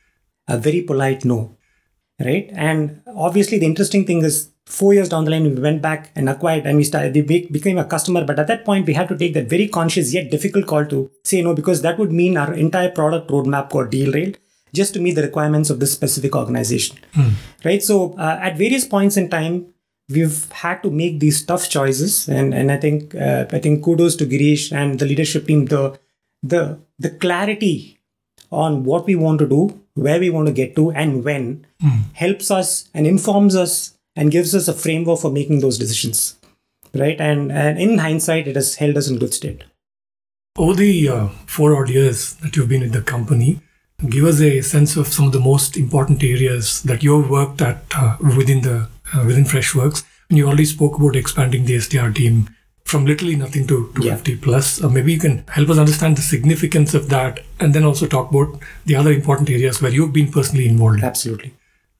a 0.48 0.58
very 0.58 0.82
polite 0.82 1.26
no 1.26 1.58
right? 2.20 2.50
And 2.54 3.02
obviously, 3.16 3.60
the 3.60 3.66
interesting 3.66 4.06
thing 4.06 4.24
is 4.24 4.50
four 4.66 4.94
years 4.94 5.10
down 5.10 5.26
the 5.26 5.32
line, 5.32 5.44
we 5.44 5.62
went 5.62 5.82
back 5.82 6.12
and 6.16 6.30
acquired 6.30 6.66
and 6.66 6.78
we 6.78 6.84
started, 6.84 7.14
they 7.14 7.22
became 7.22 7.78
a 7.78 7.86
customer. 7.86 8.26
But 8.26 8.40
at 8.40 8.48
that 8.48 8.66
point, 8.66 8.88
we 8.88 8.94
had 8.94 9.10
to 9.10 9.18
take 9.18 9.34
that 9.34 9.50
very 9.50 9.68
conscious 9.68 10.14
yet 10.14 10.32
difficult 10.32 10.68
call 10.68 10.86
to 10.86 11.12
say 11.24 11.42
no, 11.42 11.54
because 11.54 11.82
that 11.82 11.98
would 11.98 12.12
mean 12.12 12.38
our 12.38 12.54
entire 12.54 12.90
product 12.90 13.30
roadmap 13.30 13.70
got 13.70 13.92
derailed 13.92 14.38
just 14.74 14.94
to 14.94 15.00
meet 15.00 15.14
the 15.14 15.22
requirements 15.22 15.70
of 15.70 15.80
this 15.80 15.94
specific 15.94 16.36
organization, 16.36 16.98
hmm. 17.14 17.30
right? 17.64 17.84
So 17.84 18.14
uh, 18.18 18.40
at 18.42 18.58
various 18.58 18.86
points 18.86 19.18
in 19.18 19.30
time, 19.30 19.68
we've 20.10 20.52
had 20.52 20.82
to 20.84 20.92
make 20.92 21.20
these 21.20 21.44
tough 21.44 21.70
choices, 21.70 22.28
and 22.28 22.54
and 22.54 22.72
I 22.72 22.78
think 22.78 23.16
uh, 23.16 23.46
I 23.52 23.60
think 23.60 23.84
kudos 23.84 24.16
to 24.18 24.26
Girish 24.26 24.72
and 24.72 25.00
the 25.00 25.06
leadership 25.06 25.48
team. 25.48 25.66
The 25.66 26.00
the 26.42 26.80
the 27.00 27.10
clarity 27.10 28.00
on 28.52 28.84
what 28.84 29.06
we 29.06 29.16
want 29.16 29.40
to 29.40 29.48
do, 29.48 29.82
where 29.96 30.20
we 30.20 30.30
want 30.30 30.48
to 30.48 30.54
get 30.54 30.76
to, 30.76 30.92
and 30.92 31.24
when 31.24 31.66
mm. 31.82 32.04
helps 32.14 32.52
us 32.52 32.90
and 32.94 33.08
informs 33.08 33.56
us 33.56 33.98
and 34.16 34.32
gives 34.32 34.54
us 34.54 34.68
a 34.68 34.74
framework 34.74 35.20
for 35.20 35.32
making 35.32 35.60
those 35.60 35.78
decisions. 35.78 36.38
Right. 36.94 37.20
And, 37.20 37.52
and 37.52 37.80
in 37.80 37.98
hindsight, 37.98 38.48
it 38.48 38.56
has 38.56 38.76
held 38.76 38.98
us 38.98 39.10
in 39.10 39.18
good 39.18 39.34
state. 39.34 39.64
Over 40.56 40.76
the 40.76 41.10
uh, 41.10 41.28
four 41.48 41.76
odd 41.76 41.90
years 41.90 42.36
that 42.36 42.56
you've 42.56 42.70
been 42.70 42.84
in 42.84 42.92
the 42.92 43.02
company, 43.02 43.62
give 44.10 44.26
us 44.26 44.42
a 44.42 44.62
sense 44.62 44.96
of 44.96 45.08
some 45.08 45.28
of 45.28 45.32
the 45.32 45.40
most 45.40 45.78
important 45.78 46.24
areas 46.24 46.82
that 46.84 47.04
you've 47.04 47.30
worked 47.30 47.62
at 47.62 47.84
uh, 47.96 48.18
within 48.38 48.62
the 48.62 48.88
uh, 49.14 49.24
within 49.26 49.44
Freshworks. 49.44 50.04
And 50.30 50.38
you 50.38 50.48
already 50.48 50.66
spoke 50.66 50.98
about 50.98 51.16
expanding 51.16 51.66
the 51.66 51.76
SDR 51.76 52.16
team 52.16 52.50
from 52.86 53.06
literally 53.06 53.36
nothing 53.36 53.66
to 53.68 53.92
250 53.96 54.32
yeah. 54.32 54.38
plus. 54.42 54.84
Uh, 54.84 54.90
maybe 54.90 55.14
you 55.14 55.20
can 55.20 55.44
help 55.48 55.70
us 55.70 55.78
understand 55.78 56.18
the 56.18 56.22
significance 56.22 56.94
of 56.94 57.10
that 57.10 57.40
and 57.60 57.74
then 57.74 57.84
also 57.84 58.08
talk 58.08 58.30
about 58.30 58.60
the 58.86 58.96
other 58.96 59.12
important 59.12 59.50
areas 59.50 59.82
where 59.82 59.92
you've 59.92 60.14
been 60.14 60.32
personally 60.32 60.68
involved. 60.68 61.04
Absolutely. 61.04 61.54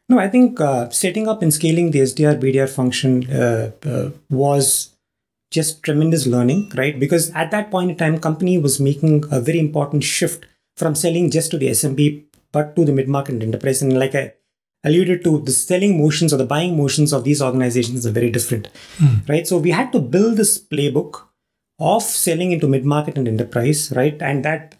No, 0.10 0.20
I 0.20 0.28
think 0.28 0.60
uh, 0.60 0.90
setting 0.90 1.28
up 1.28 1.42
and 1.42 1.54
scaling 1.54 1.92
the 1.92 2.00
SDR 2.00 2.40
BDR 2.40 2.70
function 2.70 3.30
uh, 3.32 3.72
uh, 3.86 4.10
was 4.30 4.90
just 5.50 5.84
tremendous 5.84 6.28
learning, 6.28 6.72
right? 6.76 7.00
Because 7.00 7.30
at 7.32 7.52
that 7.52 7.72
point 7.72 7.92
in 7.92 7.98
time, 7.98 8.20
company 8.20 8.58
was 8.58 8.80
making 8.80 9.24
a 9.32 9.40
very 9.40 9.60
important 9.60 10.04
shift 10.04 10.46
from 10.76 10.96
selling 10.96 11.30
just 11.32 11.52
to 11.52 11.58
the 11.58 11.68
SMB, 11.68 12.24
but 12.52 12.76
to 12.76 12.86
the 12.86 12.94
mid 12.94 13.08
market 13.08 13.42
enterprise. 13.42 13.82
And 13.82 13.98
like 13.98 14.16
I 14.16 14.34
alluded 14.84 15.24
to 15.24 15.40
the 15.40 15.52
selling 15.52 15.98
motions 15.98 16.34
or 16.34 16.38
the 16.38 16.46
buying 16.46 16.76
motions 16.78 17.14
of 17.14 17.24
these 17.24 17.42
organizations 17.42 18.06
are 18.06 18.12
very 18.12 18.30
different 18.30 18.68
mm. 18.98 19.28
right 19.30 19.48
so 19.48 19.58
we 19.58 19.72
had 19.72 19.92
to 19.92 20.00
build 20.00 20.38
this 20.38 20.60
playbook 20.60 21.22
of 21.80 22.04
selling 22.04 22.52
into 22.52 22.68
mid-market 22.68 23.18
and 23.18 23.28
enterprise 23.28 23.92
right 23.96 24.22
and 24.22 24.44
that 24.46 24.76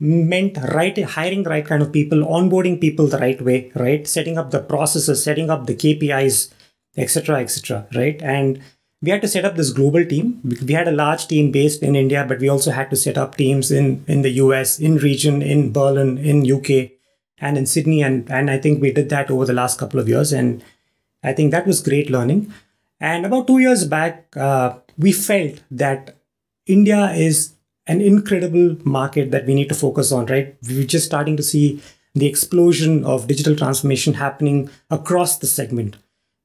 meant 0.00 0.56
right 0.72 0.98
hiring 1.04 1.42
the 1.42 1.50
right 1.50 1.66
kind 1.66 1.82
of 1.82 1.92
people 1.92 2.18
onboarding 2.20 2.80
people 2.80 3.06
the 3.06 3.18
right 3.18 3.40
way 3.42 3.70
right 3.76 4.08
setting 4.08 4.38
up 4.38 4.50
the 4.50 4.58
processes 4.58 5.22
setting 5.22 5.50
up 5.50 5.66
the 5.66 5.74
kpis 5.74 6.52
etc 6.96 7.40
etc 7.40 7.86
right 7.94 8.20
and 8.22 8.60
we 9.02 9.10
had 9.10 9.20
to 9.20 9.28
set 9.28 9.44
up 9.44 9.56
this 9.56 9.72
global 9.72 10.04
team 10.04 10.40
we 10.66 10.74
had 10.74 10.88
a 10.88 10.98
large 11.02 11.26
team 11.26 11.50
based 11.50 11.82
in 11.82 11.96
india 11.96 12.24
but 12.28 12.38
we 12.38 12.48
also 12.48 12.70
had 12.70 12.90
to 12.90 12.96
set 12.96 13.18
up 13.18 13.36
teams 13.36 13.70
in 13.70 14.04
in 14.06 14.22
the 14.22 14.30
us 14.30 14.78
in 14.78 14.96
region 14.96 15.42
in 15.42 15.72
berlin 15.72 16.18
in 16.18 16.50
uk 16.52 16.70
and 17.42 17.58
in 17.58 17.66
Sydney. 17.66 18.02
And, 18.02 18.30
and 18.30 18.50
I 18.50 18.56
think 18.56 18.80
we 18.80 18.92
did 18.92 19.10
that 19.10 19.30
over 19.30 19.44
the 19.44 19.52
last 19.52 19.78
couple 19.78 20.00
of 20.00 20.08
years. 20.08 20.32
And 20.32 20.64
I 21.22 21.34
think 21.34 21.50
that 21.50 21.66
was 21.66 21.82
great 21.82 22.08
learning. 22.08 22.52
And 23.00 23.26
about 23.26 23.48
two 23.48 23.58
years 23.58 23.84
back, 23.84 24.34
uh, 24.36 24.78
we 24.96 25.12
felt 25.12 25.60
that 25.72 26.16
India 26.66 27.10
is 27.10 27.54
an 27.88 28.00
incredible 28.00 28.76
market 28.84 29.32
that 29.32 29.44
we 29.44 29.54
need 29.54 29.68
to 29.68 29.74
focus 29.74 30.12
on, 30.12 30.26
right? 30.26 30.56
We're 30.68 30.86
just 30.86 31.04
starting 31.04 31.36
to 31.36 31.42
see 31.42 31.82
the 32.14 32.26
explosion 32.26 33.04
of 33.04 33.26
digital 33.26 33.56
transformation 33.56 34.14
happening 34.14 34.70
across 34.88 35.38
the 35.38 35.48
segment, 35.48 35.96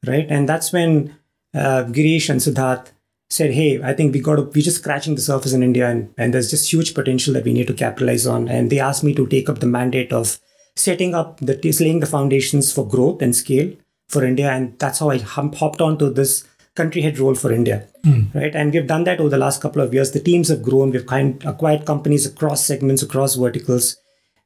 right? 0.08 0.26
And 0.28 0.50
that's 0.50 0.74
when 0.74 1.16
uh, 1.54 1.86
Girish 1.86 2.30
and 2.30 2.40
Siddharth 2.40 2.92
said, 3.30 3.52
"Hey, 3.52 3.82
I 3.82 3.94
think 3.94 4.14
we 4.14 4.20
got 4.20 4.36
to, 4.38 4.44
we're 4.44 4.64
just 4.64 4.78
scratching 4.78 5.16
the 5.16 5.22
surface 5.22 5.54
in 5.54 5.64
India, 5.64 5.90
and, 5.90 6.14
and 6.18 6.34
there's 6.34 6.50
just 6.50 6.72
huge 6.72 6.94
potential 6.94 7.34
that 7.34 7.46
we 7.46 7.54
need 7.54 7.68
to 7.68 7.74
capitalize 7.74 8.26
on." 8.26 8.48
And 8.48 8.70
they 8.70 8.80
asked 8.80 9.04
me 9.04 9.14
to 9.16 9.28
take 9.28 9.50
up 9.50 9.60
the 9.60 9.68
mandate 9.68 10.14
of 10.14 10.40
setting 10.76 11.16
up 11.16 11.40
the 11.40 11.60
laying 11.80 12.00
the 12.00 12.06
foundations 12.06 12.72
for 12.72 12.88
growth 12.88 13.22
and 13.22 13.36
scale 13.36 13.74
for 14.08 14.24
India, 14.24 14.52
and 14.52 14.78
that's 14.80 15.00
how 15.00 15.10
I 15.10 15.18
hopped 15.20 15.82
onto 15.82 16.12
this 16.12 16.46
country 16.76 17.02
head 17.02 17.18
role 17.20 17.36
for 17.36 17.52
India, 17.52 17.88
mm. 18.06 18.34
right? 18.36 18.56
And 18.56 18.72
we've 18.72 18.88
done 18.88 19.04
that 19.06 19.20
over 19.20 19.30
the 19.30 19.38
last 19.38 19.62
couple 19.62 19.82
of 19.82 19.94
years. 19.94 20.12
The 20.12 20.20
teams 20.20 20.50
have 20.50 20.62
grown. 20.62 20.92
We've 20.92 21.06
kind 21.06 21.44
acquired 21.44 21.86
companies 21.86 22.26
across 22.26 22.66
segments, 22.66 23.02
across 23.02 23.36
verticals, 23.36 23.98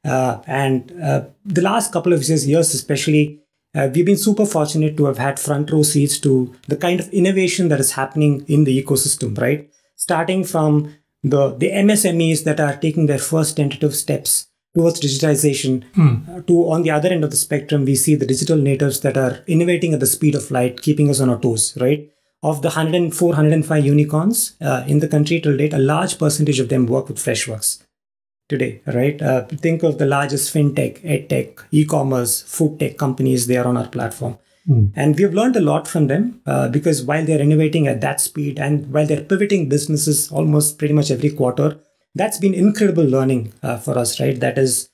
uh, 0.04 0.40
and 0.46 0.92
uh, 1.00 1.26
the 1.44 1.62
last 1.62 1.92
couple 1.92 2.12
of 2.12 2.26
years, 2.26 2.46
years 2.46 2.74
especially, 2.74 3.41
uh, 3.74 3.88
we've 3.94 4.06
been 4.06 4.16
super 4.16 4.44
fortunate 4.44 4.96
to 4.96 5.06
have 5.06 5.18
had 5.18 5.40
front 5.40 5.70
row 5.70 5.82
seats 5.82 6.18
to 6.20 6.54
the 6.68 6.76
kind 6.76 7.00
of 7.00 7.08
innovation 7.10 7.68
that 7.68 7.80
is 7.80 7.92
happening 7.92 8.44
in 8.48 8.64
the 8.64 8.82
ecosystem, 8.82 9.38
right? 9.38 9.70
Starting 9.96 10.44
from 10.44 10.94
the 11.22 11.54
the 11.54 11.70
MSMEs 11.70 12.44
that 12.44 12.60
are 12.60 12.76
taking 12.76 13.06
their 13.06 13.18
first 13.18 13.56
tentative 13.56 13.94
steps 13.94 14.48
towards 14.74 15.00
digitization. 15.00 15.84
Hmm. 15.94 16.40
to 16.46 16.54
on 16.70 16.82
the 16.82 16.90
other 16.90 17.08
end 17.08 17.24
of 17.24 17.30
the 17.30 17.36
spectrum, 17.36 17.84
we 17.84 17.94
see 17.94 18.14
the 18.14 18.26
digital 18.26 18.56
natives 18.56 19.00
that 19.00 19.16
are 19.16 19.44
innovating 19.46 19.94
at 19.94 20.00
the 20.00 20.06
speed 20.06 20.34
of 20.34 20.50
light, 20.50 20.82
keeping 20.82 21.08
us 21.10 21.20
on 21.20 21.30
our 21.30 21.40
toes, 21.40 21.76
right? 21.80 22.08
Of 22.42 22.60
the 22.60 22.68
104, 22.68 23.28
105 23.28 23.86
unicorns 23.86 24.56
uh, 24.60 24.84
in 24.88 24.98
the 24.98 25.06
country 25.06 25.40
till 25.40 25.56
date, 25.56 25.72
a 25.72 25.78
large 25.78 26.18
percentage 26.18 26.58
of 26.58 26.68
them 26.68 26.86
work 26.86 27.08
with 27.08 27.18
Freshworks 27.18 27.84
today, 28.52 28.72
right? 28.98 29.20
Uh, 29.30 29.44
think 29.66 29.82
of 29.82 29.98
the 29.98 30.06
largest 30.06 30.54
fintech, 30.54 31.00
edtech, 31.16 31.64
e-commerce, 31.80 32.42
food 32.56 32.78
tech 32.78 32.96
companies. 33.04 33.46
They 33.48 33.56
are 33.56 33.66
on 33.66 33.76
our 33.82 33.88
platform. 33.88 34.38
Mm. 34.68 34.92
And 34.94 35.18
we've 35.18 35.34
learned 35.34 35.56
a 35.56 35.60
lot 35.60 35.88
from 35.88 36.06
them 36.06 36.40
uh, 36.46 36.68
because 36.68 37.02
while 37.02 37.24
they're 37.24 37.40
innovating 37.40 37.88
at 37.88 38.00
that 38.02 38.20
speed 38.20 38.58
and 38.58 38.92
while 38.92 39.06
they're 39.06 39.24
pivoting 39.24 39.68
businesses 39.68 40.30
almost 40.30 40.78
pretty 40.78 40.94
much 40.94 41.10
every 41.10 41.30
quarter, 41.30 41.80
that's 42.14 42.38
been 42.38 42.54
incredible 42.54 43.04
learning 43.04 43.52
uh, 43.62 43.78
for 43.78 43.98
us, 43.98 44.20
right? 44.20 44.38
That 44.38 44.56
has 44.56 44.90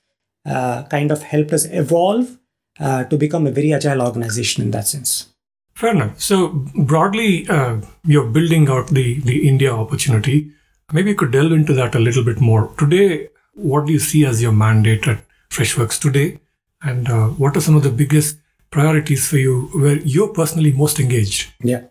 uh, 0.46 0.84
kind 0.84 1.10
of 1.10 1.22
helped 1.22 1.52
us 1.52 1.66
evolve 1.66 2.38
uh, 2.80 3.04
to 3.04 3.16
become 3.16 3.46
a 3.46 3.50
very 3.50 3.72
agile 3.72 4.02
organization 4.02 4.62
in 4.62 4.70
that 4.70 4.86
sense. 4.86 5.26
Fair 5.74 5.90
enough. 5.90 6.20
So 6.20 6.48
broadly, 6.74 7.48
uh, 7.48 7.80
you're 8.04 8.30
building 8.36 8.68
out 8.68 8.88
the 8.88 9.20
the 9.20 9.48
India 9.48 9.72
opportunity. 9.72 10.52
Maybe 10.92 11.10
you 11.10 11.16
could 11.16 11.30
delve 11.30 11.52
into 11.52 11.74
that 11.74 11.94
a 11.94 12.00
little 12.00 12.24
bit 12.24 12.40
more. 12.40 12.62
Today, 12.78 13.28
what 13.58 13.86
do 13.86 13.92
you 13.92 13.98
see 13.98 14.24
as 14.24 14.40
your 14.40 14.52
mandate 14.52 15.06
at 15.08 15.24
Freshworks 15.50 16.00
today, 16.00 16.38
and 16.82 17.08
uh, 17.08 17.28
what 17.28 17.56
are 17.56 17.60
some 17.60 17.76
of 17.76 17.82
the 17.82 17.90
biggest 17.90 18.38
priorities 18.70 19.28
for 19.28 19.38
you 19.38 19.68
where 19.72 19.96
you're 19.98 20.32
personally 20.32 20.72
most 20.72 21.00
engaged? 21.00 21.52
Yeah. 21.62 21.84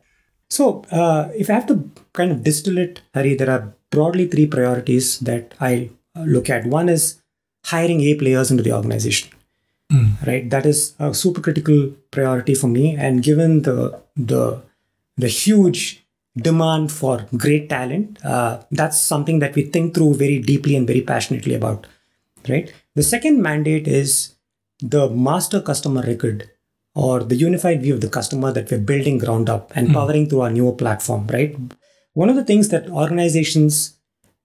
So, 0.49 0.83
uh, 0.91 1.29
if 1.35 1.49
I 1.49 1.53
have 1.53 1.67
to 1.67 1.89
kind 2.13 2.31
of 2.31 2.43
distill 2.43 2.77
it, 2.77 3.01
Hari, 3.13 3.35
there 3.35 3.49
are 3.49 3.73
broadly 3.89 4.27
three 4.27 4.47
priorities 4.47 5.19
that 5.19 5.53
I 5.59 5.89
uh, 6.15 6.23
look 6.23 6.49
at. 6.49 6.65
One 6.65 6.87
is 6.87 7.21
hiring 7.65 8.01
A 8.01 8.15
players 8.15 8.51
into 8.51 8.63
the 8.63 8.73
organization. 8.73 9.29
Mm. 9.91 10.25
Right, 10.27 10.49
that 10.49 10.65
is 10.65 10.95
a 10.99 11.13
super 11.13 11.39
critical 11.39 11.93
priority 12.11 12.55
for 12.55 12.67
me. 12.67 12.95
And 12.95 13.23
given 13.23 13.61
the 13.61 14.01
the 14.17 14.61
the 15.15 15.29
huge 15.29 16.05
demand 16.37 16.91
for 16.91 17.27
great 17.35 17.69
talent, 17.69 18.23
uh, 18.23 18.61
that's 18.71 18.99
something 19.01 19.39
that 19.39 19.55
we 19.55 19.63
think 19.63 19.93
through 19.93 20.15
very 20.15 20.39
deeply 20.39 20.75
and 20.75 20.87
very 20.87 21.01
passionately 21.01 21.53
about. 21.53 21.87
Right. 22.47 22.73
The 22.95 23.03
second 23.03 23.41
mandate 23.41 23.87
is 23.87 24.35
the 24.79 25.09
master 25.09 25.61
customer 25.61 26.01
record 26.01 26.49
or 26.95 27.23
the 27.23 27.35
unified 27.35 27.81
view 27.81 27.93
of 27.95 28.01
the 28.01 28.09
customer 28.09 28.51
that 28.53 28.71
we're 28.71 28.79
building 28.79 29.17
ground 29.17 29.49
up 29.49 29.71
and 29.75 29.89
mm. 29.89 29.93
powering 29.93 30.29
through 30.29 30.41
our 30.41 30.49
newer 30.49 30.71
platform. 30.71 31.27
Right 31.27 31.55
one 32.17 32.29
of 32.29 32.35
the 32.35 32.43
things 32.43 32.69
that 32.69 32.89
organizations 32.89 33.99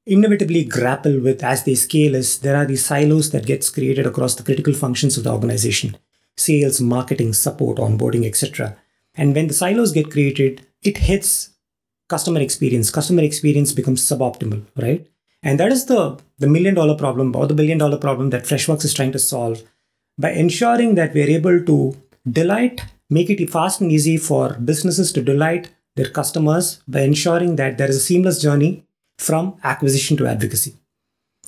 inevitably 0.05 0.63
grapple 0.63 1.19
with 1.21 1.43
as 1.43 1.65
they 1.65 1.75
scale 1.75 2.15
is 2.15 2.41
there 2.41 2.55
are 2.55 2.67
these 2.67 2.85
silos 2.85 3.31
that 3.31 3.47
gets 3.47 3.71
created 3.71 4.07
across 4.07 4.35
the 4.35 4.43
critical 4.43 4.75
functions 4.75 5.17
of 5.17 5.25
the 5.25 5.33
organization 5.33 5.97
sales 6.37 6.83
marketing 6.83 7.33
support 7.33 7.79
onboarding 7.79 8.27
etc 8.27 8.77
and 9.15 9.35
when 9.35 9.47
the 9.47 9.55
silos 9.55 9.93
get 9.93 10.11
created 10.11 10.67
it 10.83 10.99
hits 11.09 11.31
customer 12.15 12.41
experience 12.47 12.91
customer 12.99 13.25
experience 13.31 13.73
becomes 13.81 14.07
suboptimal 14.11 14.63
right 14.87 15.07
and 15.43 15.61
that 15.61 15.73
is 15.77 15.85
the 15.93 16.01
the 16.45 16.53
million 16.57 16.75
dollar 16.81 16.97
problem 17.05 17.35
or 17.41 17.47
the 17.47 17.59
billion 17.61 17.79
dollar 17.85 18.01
problem 18.07 18.31
that 18.31 18.49
freshworks 18.51 18.89
is 18.89 18.95
trying 18.99 19.15
to 19.19 19.27
solve 19.33 19.63
by 20.25 20.33
ensuring 20.45 20.95
that 21.01 21.15
we're 21.15 21.35
able 21.39 21.59
to 21.71 21.79
delight 22.41 22.83
make 23.13 23.31
it 23.31 23.51
fast 23.51 23.81
and 23.81 23.93
easy 23.93 24.17
for 24.17 24.55
businesses 24.71 25.13
to 25.13 25.23
delight 25.23 25.71
their 25.97 26.09
customers 26.09 26.83
by 26.89 27.03
ensuring 27.03 27.57
that 27.57 27.77
there 27.79 27.89
is 27.89 27.97
a 27.97 28.01
seamless 28.01 28.41
journey 28.41 28.85
from 29.19 29.57
acquisition 29.63 30.17
to 30.17 30.27
advocacy. 30.27 30.75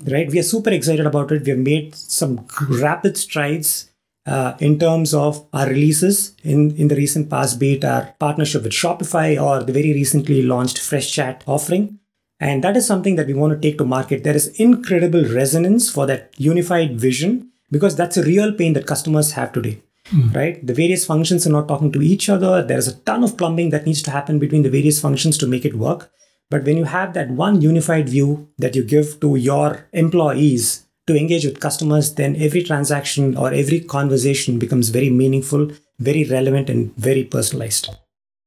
Right? 0.07 0.31
We 0.31 0.39
are 0.39 0.51
super 0.55 0.71
excited 0.71 1.07
about 1.07 1.33
it. 1.33 1.45
We 1.45 1.51
have 1.51 1.59
made 1.59 1.95
some 1.95 2.47
rapid 2.69 3.17
strides 3.17 3.91
uh, 4.27 4.55
in 4.61 4.79
terms 4.79 5.13
of 5.13 5.47
our 5.53 5.67
releases 5.69 6.35
in, 6.43 6.75
in 6.77 6.89
the 6.89 6.97
recent 6.97 7.29
past, 7.29 7.59
be 7.59 7.75
it 7.75 7.85
our 7.85 8.15
partnership 8.19 8.63
with 8.63 8.73
Shopify 8.73 9.41
or 9.41 9.63
the 9.63 9.73
very 9.73 9.93
recently 9.93 10.43
launched 10.43 10.79
Freshchat 10.79 11.43
offering. 11.47 11.99
And 12.41 12.65
that 12.65 12.77
is 12.77 12.87
something 12.87 13.17
that 13.17 13.27
we 13.27 13.35
want 13.35 13.53
to 13.53 13.69
take 13.69 13.79
to 13.79 13.85
market. 13.85 14.25
There 14.25 14.37
is 14.37 14.49
incredible 14.61 15.25
resonance 15.25 15.91
for 15.91 16.07
that 16.07 16.33
unified 16.37 16.99
vision 16.99 17.53
because 17.71 17.97
that's 17.97 18.17
a 18.17 18.25
real 18.25 18.53
pain 18.53 18.73
that 18.75 18.87
customers 18.87 19.33
have 19.33 19.53
today 19.53 19.81
mm. 20.13 20.35
right? 20.35 20.65
The 20.67 20.75
various 20.75 21.05
functions 21.05 21.47
are 21.47 21.53
not 21.53 21.69
talking 21.69 21.93
to 21.93 22.03
each 22.03 22.29
other. 22.29 22.63
There's 22.63 22.89
a 22.89 22.97
ton 23.01 23.25
of 23.25 23.37
plumbing 23.37 23.71
that 23.71 23.87
needs 23.87 24.03
to 24.03 24.11
happen 24.11 24.39
between 24.39 24.63
the 24.63 24.71
various 24.71 25.01
functions 25.01 25.39
to 25.39 25.47
make 25.47 25.65
it 25.65 25.75
work. 25.75 26.11
But 26.51 26.65
when 26.65 26.77
you 26.77 26.85
have 26.85 27.15
that 27.15 27.31
one 27.31 27.61
unified 27.61 28.09
view 28.09 28.49
that 28.59 28.77
you 28.77 28.85
give 28.85 29.21
to 29.21 29.37
your 29.37 29.89
employees 29.93 30.84
to 31.07 31.17
engage 31.17 31.45
with 31.45 31.61
customers, 31.61 32.15
then 32.15 32.37
every 32.37 32.63
transaction 32.63 33.37
or 33.37 33.53
every 33.53 33.81
conversation 33.81 34.59
becomes 34.59 34.89
very 34.89 35.11
meaningful, 35.11 35.71
very 35.99 36.25
relevant, 36.25 36.71
and 36.71 36.95
very 36.97 37.25
personalized. 37.25 37.91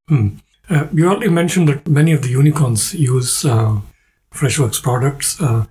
Hmm. 0.07 0.29
Uh, 0.69 0.87
you 0.93 1.07
already 1.07 1.29
mentioned 1.29 1.69
that 1.69 1.87
many 1.87 2.11
of 2.11 2.21
the 2.21 2.29
unicorns 2.29 2.93
use 2.93 3.45
uh, 3.45 3.79
Freshworks 4.33 4.81
products. 4.81 5.39
Uh, 5.41 5.65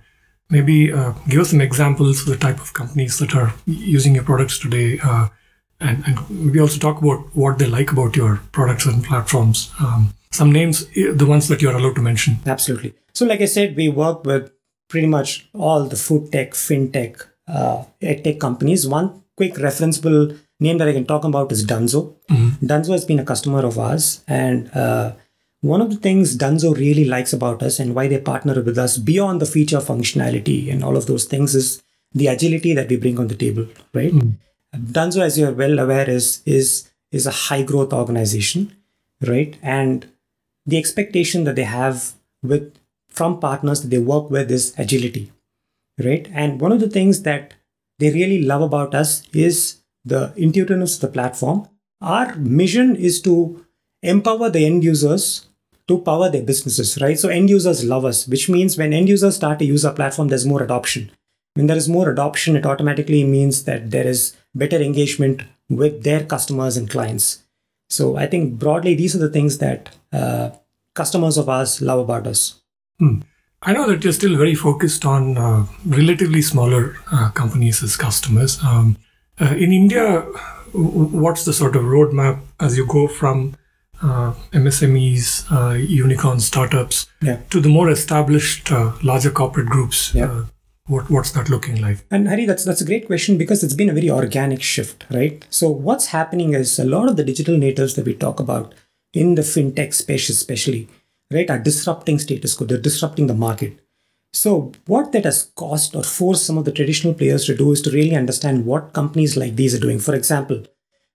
maybe 0.49 0.91
uh, 0.91 1.11
give 1.27 1.41
us 1.41 1.51
some 1.51 1.61
examples 1.61 2.21
of 2.21 2.27
the 2.27 2.37
type 2.37 2.59
of 2.59 2.73
companies 2.73 3.19
that 3.19 3.35
are 3.35 3.53
using 3.65 4.15
your 4.15 4.23
products 4.23 4.57
today. 4.57 4.99
Uh, 5.03 5.27
and, 5.79 6.03
and 6.07 6.29
maybe 6.29 6.59
also 6.59 6.79
talk 6.79 7.01
about 7.01 7.35
what 7.35 7.59
they 7.59 7.67
like 7.67 7.91
about 7.91 8.15
your 8.15 8.41
products 8.51 8.85
and 8.85 9.03
platforms. 9.03 9.71
Um, 9.79 10.13
some 10.31 10.51
names, 10.51 10.87
the 10.87 11.25
ones 11.25 11.47
that 11.47 11.61
you're 11.61 11.75
allowed 11.75 11.95
to 11.95 12.01
mention. 12.01 12.37
Absolutely. 12.45 12.93
So, 13.13 13.25
like 13.25 13.41
I 13.41 13.45
said, 13.45 13.75
we 13.75 13.89
work 13.89 14.25
with 14.25 14.51
pretty 14.87 15.07
much 15.07 15.49
all 15.53 15.85
the 15.85 15.95
food 15.95 16.31
tech, 16.31 16.51
fintech, 16.51 17.21
uh, 17.47 17.83
tech 18.01 18.39
companies. 18.39 18.87
One 18.87 19.23
quick 19.35 19.55
referenceable 19.55 20.37
name 20.59 20.77
that 20.79 20.87
I 20.87 20.93
can 20.93 21.05
talk 21.05 21.23
about 21.23 21.51
is 21.51 21.65
Dunzo. 21.65 22.15
Mm-hmm. 22.29 22.65
Dunzo 22.65 22.91
has 22.91 23.05
been 23.05 23.19
a 23.19 23.25
customer 23.25 23.65
of 23.65 23.77
ours, 23.77 24.23
and 24.27 24.69
uh, 24.75 25.13
one 25.61 25.81
of 25.81 25.89
the 25.89 25.97
things 25.97 26.37
Dunzo 26.37 26.75
really 26.75 27.05
likes 27.05 27.33
about 27.33 27.63
us 27.63 27.79
and 27.79 27.95
why 27.95 28.07
they 28.07 28.19
partner 28.19 28.61
with 28.61 28.77
us 28.77 28.97
beyond 28.97 29.41
the 29.41 29.45
feature 29.45 29.77
functionality 29.77 30.71
and 30.71 30.83
all 30.83 30.95
of 30.95 31.07
those 31.07 31.25
things 31.25 31.55
is 31.55 31.81
the 32.13 32.27
agility 32.27 32.73
that 32.73 32.89
we 32.89 32.95
bring 32.95 33.19
on 33.19 33.27
the 33.27 33.35
table, 33.35 33.67
right? 33.93 34.13
Mm. 34.13 34.33
Dunzo, 34.75 35.21
as 35.21 35.37
you're 35.37 35.51
well 35.51 35.79
aware, 35.79 36.09
is 36.09 36.41
is 36.45 36.89
is 37.11 37.25
a 37.25 37.31
high 37.31 37.63
growth 37.63 37.93
organization, 37.93 38.75
right? 39.25 39.57
And 39.61 40.07
the 40.65 40.77
expectation 40.77 41.45
that 41.45 41.55
they 41.55 41.63
have 41.63 42.13
with 42.43 42.77
from 43.17 43.39
partners 43.39 43.81
that 43.81 43.89
they 43.89 43.97
work 43.97 44.29
with 44.29 44.51
is 44.51 44.73
agility, 44.77 45.31
right? 46.03 46.29
And 46.31 46.61
one 46.61 46.71
of 46.71 46.79
the 46.79 46.89
things 46.89 47.23
that 47.23 47.55
they 47.99 48.11
really 48.11 48.43
love 48.43 48.61
about 48.61 48.93
us 48.93 49.23
is 49.33 49.81
the 50.05 50.33
intuitiveness 50.37 50.95
of 50.95 51.01
the 51.01 51.07
platform. 51.07 51.67
Our 51.99 52.35
mission 52.35 52.95
is 52.95 53.21
to 53.23 53.65
empower 54.03 54.49
the 54.49 54.65
end 54.65 54.83
users 54.83 55.47
to 55.87 55.99
power 55.99 56.29
their 56.29 56.43
businesses, 56.43 56.99
right? 57.01 57.17
So 57.17 57.29
end 57.29 57.49
users 57.49 57.83
love 57.83 58.05
us, 58.05 58.27
which 58.27 58.49
means 58.49 58.77
when 58.77 58.93
end 58.93 59.09
users 59.09 59.35
start 59.37 59.59
to 59.59 59.65
use 59.65 59.85
our 59.85 59.93
platform, 59.93 60.27
there's 60.27 60.45
more 60.45 60.61
adoption. 60.61 61.11
When 61.55 61.67
there 61.67 61.77
is 61.77 61.89
more 61.89 62.09
adoption, 62.09 62.55
it 62.55 62.65
automatically 62.65 63.23
means 63.23 63.63
that 63.63 63.89
there 63.91 64.05
is 64.05 64.35
better 64.53 64.77
engagement 64.77 65.43
with 65.69 66.03
their 66.03 66.23
customers 66.23 66.77
and 66.77 66.89
clients. 66.89 67.43
So 67.89 68.17
I 68.17 68.27
think 68.27 68.59
broadly, 68.59 68.95
these 68.95 69.15
are 69.15 69.19
the 69.19 69.29
things 69.29 69.57
that 69.57 69.95
uh, 70.11 70.51
customers 70.93 71.37
of 71.37 71.49
ours 71.49 71.81
love 71.81 71.99
about 71.99 72.27
us. 72.27 72.61
Hmm. 72.99 73.21
I 73.61 73.73
know 73.73 73.87
that 73.87 74.03
you're 74.03 74.13
still 74.13 74.37
very 74.37 74.55
focused 74.55 75.05
on 75.05 75.37
uh, 75.37 75.65
relatively 75.85 76.41
smaller 76.41 76.95
uh, 77.11 77.31
companies 77.31 77.81
as 77.83 77.95
customers. 77.95 78.63
Um, 78.63 78.97
uh, 79.41 79.55
in 79.55 79.71
India, 79.71 80.21
what's 80.73 81.45
the 81.45 81.53
sort 81.53 81.75
of 81.75 81.83
roadmap 81.83 82.39
as 82.59 82.77
you 82.77 82.85
go 82.85 83.07
from 83.07 83.55
uh, 84.01 84.33
MSMEs, 84.51 85.51
uh, 85.51 85.73
unicorn 85.73 86.39
startups, 86.39 87.07
yeah. 87.21 87.39
to 87.49 87.59
the 87.59 87.69
more 87.69 87.89
established, 87.89 88.69
larger 89.03 89.31
corporate 89.31 89.67
groups? 89.67 90.13
Yeah 90.13 90.45
what 90.87 91.09
what's 91.09 91.31
that 91.31 91.49
looking 91.49 91.79
like 91.81 92.03
and 92.09 92.27
hari 92.27 92.45
that's 92.45 92.65
that's 92.65 92.81
a 92.81 92.85
great 92.85 93.05
question 93.07 93.37
because 93.37 93.63
it's 93.63 93.73
been 93.73 93.89
a 93.89 93.93
very 93.93 94.09
organic 94.09 94.61
shift 94.61 95.05
right 95.11 95.45
so 95.49 95.69
what's 95.69 96.07
happening 96.07 96.53
is 96.53 96.79
a 96.79 96.85
lot 96.85 97.09
of 97.09 97.17
the 97.17 97.23
digital 97.23 97.57
natives 97.57 97.95
that 97.95 98.05
we 98.05 98.13
talk 98.13 98.39
about 98.39 98.73
in 99.13 99.35
the 99.35 99.41
fintech 99.41 99.93
space 99.93 100.29
especially 100.29 100.87
right 101.31 101.49
are 101.49 101.59
disrupting 101.59 102.19
status 102.19 102.53
quo 102.53 102.67
they're 102.67 102.87
disrupting 102.89 103.27
the 103.27 103.33
market 103.33 103.79
so 104.33 104.71
what 104.85 105.11
that 105.11 105.25
has 105.25 105.51
caused 105.55 105.95
or 105.95 106.03
forced 106.03 106.45
some 106.45 106.57
of 106.57 106.65
the 106.65 106.71
traditional 106.71 107.13
players 107.13 107.45
to 107.45 107.55
do 107.55 107.71
is 107.71 107.81
to 107.81 107.91
really 107.91 108.15
understand 108.15 108.65
what 108.65 108.93
companies 108.93 109.37
like 109.37 109.55
these 109.55 109.75
are 109.75 109.85
doing 109.87 109.99
for 109.99 110.15
example 110.15 110.63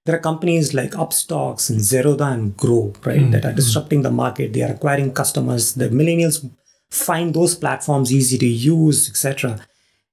there 0.04 0.16
are 0.16 0.20
companies 0.20 0.74
like 0.74 0.92
Upstox 0.92 1.70
and 1.70 1.78
Zerodha 1.78 2.32
and 2.32 2.56
Groww, 2.56 2.94
right, 3.06 3.20
mm-hmm. 3.20 3.30
that 3.30 3.44
are 3.44 3.52
disrupting 3.52 4.02
the 4.02 4.10
market. 4.10 4.52
They 4.52 4.62
are 4.62 4.72
acquiring 4.72 5.12
customers. 5.12 5.74
The 5.74 5.90
millennials 5.90 6.48
find 6.90 7.32
those 7.32 7.54
platforms 7.54 8.12
easy 8.12 8.36
to 8.38 8.46
use, 8.46 9.08
etc. 9.08 9.64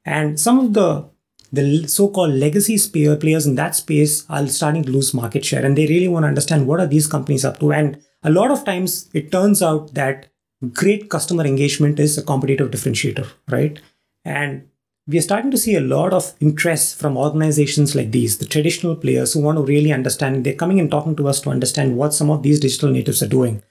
And 0.06 0.40
some 0.40 0.60
of 0.60 0.74
the 0.74 1.10
the 1.52 1.88
so-called 1.88 2.34
legacy 2.34 2.78
players 3.18 3.48
in 3.48 3.56
that 3.56 3.74
space 3.76 4.24
are 4.30 4.46
starting 4.46 4.84
to 4.84 4.92
lose 4.92 5.16
market 5.16 5.44
share, 5.44 5.66
and 5.66 5.76
they 5.76 5.88
really 5.88 6.08
want 6.08 6.24
to 6.24 6.28
understand 6.28 6.68
what 6.68 6.80
are 6.80 6.86
these 6.86 7.08
companies 7.08 7.44
up 7.44 7.60
to. 7.60 7.74
And 7.74 8.00
a 8.24 8.30
lot 8.30 8.52
of 8.52 8.66
times, 8.66 9.10
it 9.14 9.32
turns 9.32 9.62
out 9.62 9.94
that 9.94 10.28
great 10.74 11.10
customer 11.10 11.46
engagement 11.46 12.00
is 12.00 12.18
a 12.18 12.24
competitive 12.24 12.72
differentiator, 12.72 13.28
right? 13.50 13.80
And 14.26 14.68
we 15.08 15.18
are 15.18 15.22
starting 15.22 15.52
to 15.52 15.58
see 15.58 15.76
a 15.76 15.82
lot 15.82 16.14
of 16.14 16.34
interest 16.40 17.00
from 17.00 17.18
organizations 17.18 17.96
like 17.96 18.12
these, 18.12 18.38
the 18.38 18.46
traditional 18.46 18.96
players 18.96 19.34
who 19.34 19.42
want 19.42 19.58
to 19.58 19.64
really 19.64 19.92
understand. 19.92 20.44
They're 20.44 20.54
coming 20.54 20.80
and 20.80 20.92
talking 20.92 21.16
to 21.16 21.28
us 21.28 21.42
to 21.42 21.50
understand 21.50 21.98
what 21.98 22.14
some 22.14 22.30
of 22.30 22.44
these 22.44 22.60
digital 22.60 22.92
natives 22.92 23.24
are 23.24 23.28
doing. 23.28 23.64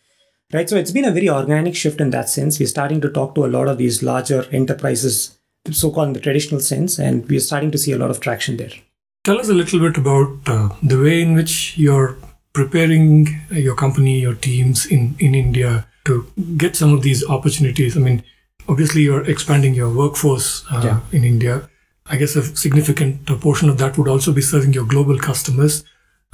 Right. 0.53 0.69
So 0.69 0.77
it's 0.77 0.91
been 0.91 1.05
a 1.05 1.13
very 1.13 1.29
organic 1.29 1.77
shift 1.77 2.01
in 2.01 2.09
that 2.11 2.31
sense. 2.31 2.59
We're 2.59 2.67
starting 2.67 3.03
to 3.03 3.11
talk 3.11 3.35
to 3.35 3.45
a 3.45 3.47
lot 3.47 3.69
of 3.69 3.77
these 3.77 4.03
larger 4.03 4.47
enterprises, 4.51 5.39
so 5.71 5.91
called 5.91 6.09
in 6.09 6.13
the 6.15 6.21
traditional 6.21 6.61
sense, 6.61 6.99
and 6.99 7.29
we're 7.29 7.39
starting 7.39 7.71
to 7.73 7.79
see 7.79 7.93
a 7.93 7.99
lot 7.99 8.11
of 8.11 8.21
traction 8.21 8.57
there. 8.57 8.73
Tell 9.25 9.39
us 9.39 9.51
a 9.51 9.55
little 9.55 9.79
bit 9.79 9.99
about 9.99 10.39
uh, 10.47 10.71
the 10.83 10.99
way 10.99 11.21
in 11.21 11.35
which 11.35 11.77
you're 11.77 12.17
preparing 12.63 13.09
your 13.51 13.77
company, 13.85 14.19
your 14.27 14.35
teams 14.35 14.87
in, 14.87 15.15
in 15.21 15.35
India 15.35 15.87
to 16.07 16.13
get 16.57 16.75
some 16.75 16.93
of 16.93 17.03
these 17.03 17.21
opportunities. 17.37 17.97
I 17.97 18.01
mean, 18.01 18.25
obviously 18.69 19.03
you're 19.03 19.25
expanding 19.35 19.75
your 19.75 19.91
workforce 19.95 20.65
uh, 20.73 20.83
yeah. 20.85 21.01
in 21.17 21.25
India. 21.25 21.69
I 22.07 22.17
guess 22.17 22.35
a 22.37 22.43
significant 22.43 23.27
portion 23.41 23.69
of 23.69 23.79
that 23.79 23.97
would 23.97 24.09
also 24.09 24.33
be 24.33 24.41
serving 24.41 24.73
your 24.73 24.87
global 24.87 25.19
customers. 25.19 25.85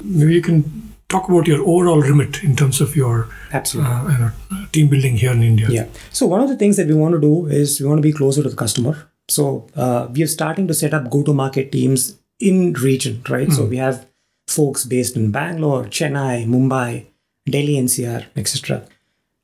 Maybe 0.03 0.33
you 0.33 0.41
can 0.41 0.63
talk 1.09 1.29
about 1.29 1.45
your 1.47 1.61
overall 1.73 2.01
remit 2.01 2.43
in 2.43 2.55
terms 2.55 2.81
of 2.81 2.95
your 2.95 3.29
Absolutely. 3.51 3.93
Uh, 3.93 4.31
team 4.71 4.87
building 4.87 5.17
here 5.17 5.31
in 5.31 5.43
India. 5.43 5.67
Yeah. 5.69 5.87
So 6.11 6.25
one 6.25 6.41
of 6.41 6.49
the 6.49 6.57
things 6.57 6.77
that 6.77 6.87
we 6.87 6.95
want 6.95 7.13
to 7.13 7.21
do 7.21 7.45
is 7.47 7.79
we 7.79 7.87
want 7.87 7.99
to 7.99 8.07
be 8.09 8.13
closer 8.13 8.41
to 8.41 8.49
the 8.49 8.55
customer. 8.55 8.95
So 9.27 9.67
uh, 9.75 10.07
we 10.11 10.23
are 10.23 10.33
starting 10.39 10.67
to 10.67 10.73
set 10.73 10.93
up 10.93 11.09
go-to-market 11.11 11.71
teams 11.71 12.17
in 12.39 12.73
region, 12.73 13.21
right? 13.29 13.47
Mm. 13.47 13.53
So 13.53 13.63
hmm. 13.63 13.69
we 13.69 13.77
have 13.77 14.05
folks 14.47 14.85
based 14.85 15.15
in 15.15 15.31
Bangalore, 15.31 15.85
Chennai, 15.85 16.45
Mumbai, 16.45 17.05
Delhi 17.45 17.75
NCR, 17.75 18.25
etc. 18.35 18.85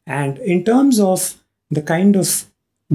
And 0.07 0.37
in 0.39 0.63
terms 0.63 0.99
of 0.99 1.35
the 1.69 1.81
kind 1.81 2.15
of 2.15 2.45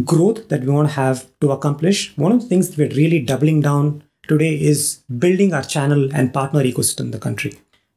growth 0.05 0.49
that 0.49 0.63
we 0.63 0.71
want 0.71 0.89
to 0.89 0.95
have 0.95 1.27
to 1.41 1.53
accomplish, 1.53 2.17
one 2.17 2.33
of 2.33 2.43
the 2.43 2.49
things 2.49 2.71
that 2.71 2.79
we're 2.79 2.97
really 2.97 3.21
doubling 3.21 3.61
down 3.61 4.03
today 4.29 4.55
is 4.55 5.03
building 5.19 5.55
our 5.55 5.63
channel 5.63 6.09
and 6.15 6.35
partner 6.35 6.63
ecosystem 6.63 7.07
in 7.07 7.11
the 7.13 7.19
country. 7.19 7.55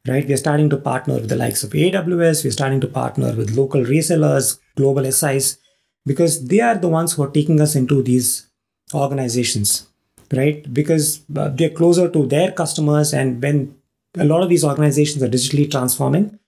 Right? 0.08 0.28
We're 0.28 0.38
starting 0.38 0.70
to 0.70 0.78
partner 0.78 1.16
with 1.16 1.30
the 1.30 1.36
likes 1.36 1.64
of 1.64 1.72
AWS, 1.72 2.44
we're 2.44 2.52
starting 2.52 2.82
to 2.82 2.88
partner 2.88 3.36
with 3.36 3.56
local 3.56 3.82
resellers, 3.84 4.58
global 4.76 5.12
SIs, 5.12 5.58
because 6.06 6.48
they 6.48 6.62
are 6.62 6.76
the 6.76 6.88
ones 6.88 7.14
who 7.14 7.24
are 7.24 7.30
taking 7.30 7.60
us 7.60 7.76
into 7.76 8.02
these 8.02 8.48
organizations, 8.94 9.88
right? 10.34 10.74
Because 10.74 11.22
uh, 11.36 11.50
they're 11.50 11.70
closer 11.70 12.10
to 12.10 12.26
their 12.26 12.52
customers, 12.52 13.14
and 13.14 13.42
when 13.44 13.76
a 14.18 14.26
lot 14.26 14.42
of 14.42 14.50
these 14.50 14.64
organizations 14.64 15.22
are 15.24 15.30
digitally 15.30 15.70
transforming, 15.70 16.40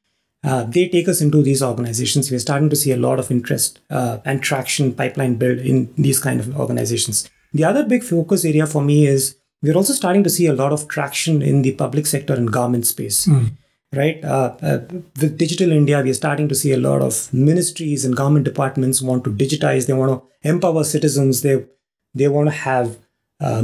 uh, 0.43 0.63
they 0.63 0.89
take 0.89 1.07
us 1.07 1.21
into 1.21 1.43
these 1.43 1.61
organizations. 1.61 2.31
We're 2.31 2.39
starting 2.39 2.69
to 2.69 2.75
see 2.75 2.91
a 2.91 2.97
lot 2.97 3.19
of 3.19 3.29
interest 3.29 3.79
uh, 3.89 4.19
and 4.25 4.41
traction 4.41 4.93
pipeline 4.93 5.35
build 5.35 5.59
in 5.59 5.93
these 5.95 6.19
kind 6.19 6.39
of 6.39 6.59
organizations. 6.59 7.29
The 7.53 7.63
other 7.63 7.85
big 7.85 8.03
focus 8.03 8.43
area 8.45 8.65
for 8.65 8.81
me 8.81 9.05
is 9.05 9.35
we're 9.61 9.75
also 9.75 9.93
starting 9.93 10.23
to 10.23 10.29
see 10.29 10.47
a 10.47 10.53
lot 10.53 10.73
of 10.73 10.87
traction 10.87 11.41
in 11.41 11.61
the 11.61 11.73
public 11.73 12.07
sector 12.07 12.33
and 12.33 12.51
government 12.51 12.87
space. 12.87 13.27
Mm. 13.27 13.51
Right, 13.93 14.23
uh, 14.23 14.55
uh, 14.61 14.79
with 15.19 15.37
Digital 15.37 15.69
India, 15.73 16.01
we 16.01 16.11
are 16.11 16.13
starting 16.13 16.47
to 16.47 16.55
see 16.55 16.71
a 16.71 16.77
lot 16.77 17.01
of 17.01 17.31
ministries 17.33 18.05
and 18.05 18.15
government 18.15 18.45
departments 18.45 19.01
want 19.01 19.25
to 19.25 19.31
digitize. 19.33 19.85
They 19.85 19.91
want 19.91 20.11
to 20.13 20.49
empower 20.49 20.85
citizens. 20.85 21.41
They 21.41 21.65
they 22.13 22.29
want 22.29 22.47
to 22.47 22.55
have 22.55 22.97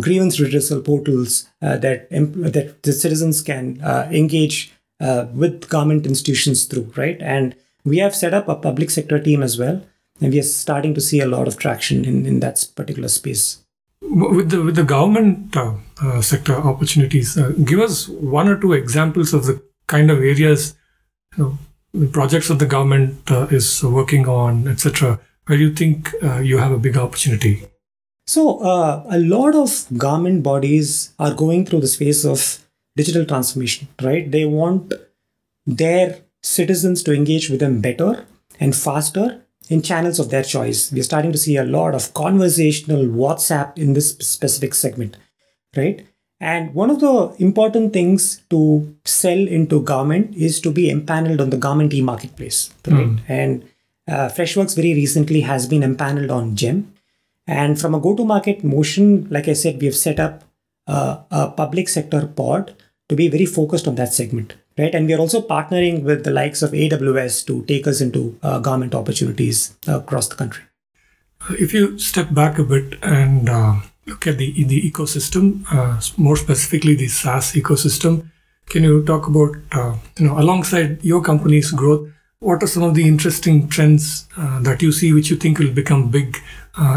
grievance 0.02 0.40
redressal 0.40 0.84
portals 0.84 1.48
uh, 1.62 1.78
that 1.78 2.10
that 2.10 2.84
the 2.84 2.94
citizens 2.94 3.42
can 3.42 3.80
engage 4.12 4.72
uh, 5.00 5.28
with 5.34 5.70
government 5.70 6.06
institutions 6.06 6.66
through, 6.66 6.92
right? 6.96 7.22
And 7.22 7.56
we 7.84 8.00
have 8.00 8.16
set 8.16 8.34
up 8.34 8.48
a 8.48 8.56
public 8.56 8.90
sector 8.90 9.20
team 9.20 9.44
as 9.44 9.58
well, 9.58 9.86
and 10.20 10.34
we 10.34 10.40
are 10.40 10.44
starting 10.44 10.94
to 10.96 11.02
see 11.02 11.20
a 11.20 11.28
lot 11.28 11.48
of 11.48 11.58
traction 11.58 12.04
in, 12.04 12.26
in 12.26 12.40
that 12.40 12.68
particular 12.76 13.08
space. 13.08 13.63
With 14.02 14.50
the 14.50 14.63
with 14.63 14.76
the 14.76 14.84
government 14.84 15.56
uh, 15.56 15.74
uh, 16.02 16.22
sector 16.22 16.56
opportunities, 16.56 17.38
uh, 17.38 17.50
give 17.63 17.80
us 17.80 18.08
one 18.08 18.48
or 18.48 18.60
two 18.60 18.74
examples 18.74 19.34
of 19.34 19.46
the 19.46 19.62
kind 19.88 20.10
of 20.10 20.18
areas, 20.18 20.76
you 21.38 21.58
know, 21.94 22.08
projects 22.08 22.48
that 22.48 22.60
the 22.60 22.66
government 22.66 23.30
uh, 23.32 23.48
is 23.52 23.84
working 23.84 24.28
on, 24.28 24.68
etc. 24.68 25.20
Where 25.46 25.58
you 25.58 25.74
think 25.74 26.12
uh, 26.24 26.40
you 26.40 26.58
have 26.58 26.72
a 26.72 26.78
big 26.78 26.98
opportunity? 26.98 27.68
So, 28.28 28.60
a 29.10 29.18
lot 29.18 29.56
of 29.56 29.88
government 29.98 30.44
bodies 30.44 31.13
are 31.18 31.34
going 31.34 31.66
through 31.66 31.80
this 31.82 31.96
phase 31.96 32.26
of 32.26 32.60
digital 32.98 33.26
transformation, 33.26 33.88
right? 34.02 34.30
They 34.30 34.44
want 34.44 34.94
their 35.66 36.20
citizens 36.44 37.04
to 37.04 37.13
engage 37.13 37.50
with 37.50 37.62
them 37.62 37.80
better 37.80 38.26
and 38.60 38.76
faster 38.76 39.42
in 39.70 39.82
channels 39.82 40.20
of 40.20 40.30
their 40.30 40.44
choice. 40.44 40.92
We're 40.92 41.04
starting 41.04 41.32
to 41.32 41.38
see 41.38 41.58
a 41.58 41.63
lot 41.63 41.96
of 41.96 42.13
conversational 42.13 43.06
WhatsApp 43.06 43.78
in 43.78 43.94
this 43.94 44.12
specific 44.18 44.74
segment, 44.74 45.18
right? 45.76 46.06
And 46.40 46.74
one 46.74 46.90
of 46.90 47.00
the 47.00 47.36
important 47.40 47.94
things 47.94 48.42
to 48.50 48.96
sell 49.06 49.38
into 49.38 49.82
government 49.82 50.36
is 50.36 50.62
to 50.62 50.72
be 50.72 50.92
empaneled 50.92 51.42
on 51.42 51.50
the 51.50 51.58
government 51.58 51.94
e-marketplace, 51.94 52.72
right? 52.88 53.08
Mm. 53.08 53.20
And 53.28 53.70
uh, 54.08 54.30
Freshworks 54.30 54.76
very 54.76 54.94
recently 54.94 55.42
has 55.42 55.66
been 55.66 55.82
empaneled 55.82 56.32
on 56.32 56.56
GeM. 56.56 56.86
And 57.47 57.79
from 57.79 57.95
a 57.95 57.99
go-to-market 57.99 58.63
motion, 58.63 59.27
like 59.29 59.47
I 59.47 59.53
said, 59.53 59.79
we 59.79 59.86
have 59.86 59.95
set 59.95 60.19
up 60.19 60.43
uh, 60.86 61.19
a 61.31 61.49
public 61.49 61.89
sector 61.89 62.27
pod 62.27 62.75
to 63.10 63.15
be 63.15 63.29
very 63.29 63.45
focused 63.45 63.88
on 63.88 63.95
that 63.95 64.13
segment 64.13 64.55
right? 64.77 64.93
And 64.93 65.07
we 65.07 65.13
are 65.13 65.19
also 65.19 65.41
partnering 65.41 66.03
with 66.03 66.23
the 66.23 66.31
likes 66.31 66.62
of 66.62 66.71
aws 66.71 67.45
to 67.47 67.63
take 67.63 67.88
us 67.88 68.01
into 68.01 68.38
uh, 68.43 68.60
government 68.60 68.95
opportunities 68.95 69.75
across 69.88 70.27
the 70.27 70.36
country. 70.36 70.63
If 71.51 71.73
you 71.73 71.97
step 71.99 72.33
back 72.33 72.60
a 72.60 72.63
bit 72.63 72.97
and 73.01 73.49
uh, 73.49 73.75
look 74.05 74.27
at 74.27 74.38
the 74.38 74.63
the 74.63 74.81
ecosystem 74.89 75.63
uh, 75.71 75.99
more 76.17 76.36
specifically 76.36 76.95
the 76.95 77.07
saas 77.07 77.53
ecosystem 77.53 78.29
can 78.69 78.83
you 78.83 79.03
talk 79.03 79.27
about 79.27 79.55
uh, 79.71 79.95
you 80.17 80.25
know 80.25 80.39
alongside 80.39 81.03
your 81.03 81.21
company's 81.21 81.71
growth 81.71 82.07
what 82.39 82.63
are 82.63 82.67
some 82.67 82.83
of 82.83 82.95
the 82.95 83.07
interesting 83.07 83.67
trends 83.67 84.27
uh, 84.38 84.60
that 84.62 84.81
you 84.81 84.91
see 84.91 85.13
which 85.13 85.29
you 85.29 85.38
think 85.38 85.60
will 85.60 85.73
become 85.81 86.10
big 86.10 86.38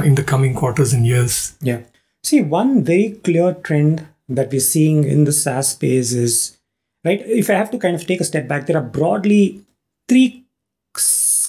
in 0.04 0.14
the 0.14 0.24
coming 0.24 0.54
quarters 0.54 0.92
and 0.92 1.06
years 1.06 1.54
yeah 1.60 1.80
see 2.22 2.40
one 2.40 2.84
very 2.84 3.18
clear 3.24 3.54
trend 3.54 4.06
that 4.30 4.50
we're 4.50 4.60
seeing 4.60 5.04
in 5.04 5.24
the 5.24 5.32
SaaS 5.32 5.68
space 5.68 6.12
is 6.12 6.56
right. 7.04 7.20
If 7.26 7.50
I 7.50 7.54
have 7.54 7.70
to 7.72 7.78
kind 7.78 7.94
of 7.94 8.06
take 8.06 8.20
a 8.20 8.24
step 8.24 8.48
back, 8.48 8.66
there 8.66 8.76
are 8.76 8.82
broadly 8.82 9.64
three 10.08 10.44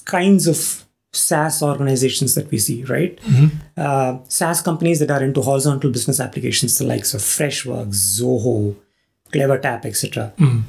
kinds 0.05 0.47
of 0.47 0.85
SaaS 1.13 1.61
organizations 1.61 2.35
that 2.35 2.49
we 2.49 2.57
see, 2.57 2.83
right? 2.85 3.17
Mm-hmm. 3.21 3.57
Uh, 3.77 4.19
SaaS 4.27 4.61
companies 4.61 4.99
that 4.99 5.11
are 5.11 5.23
into 5.23 5.41
horizontal 5.41 5.91
business 5.91 6.19
applications, 6.19 6.77
the 6.77 6.85
likes 6.85 7.13
of 7.13 7.21
Freshworks, 7.21 8.19
Zoho, 8.19 8.75
CleverTap, 9.31 9.85
etc. 9.85 10.33
Mm. 10.37 10.63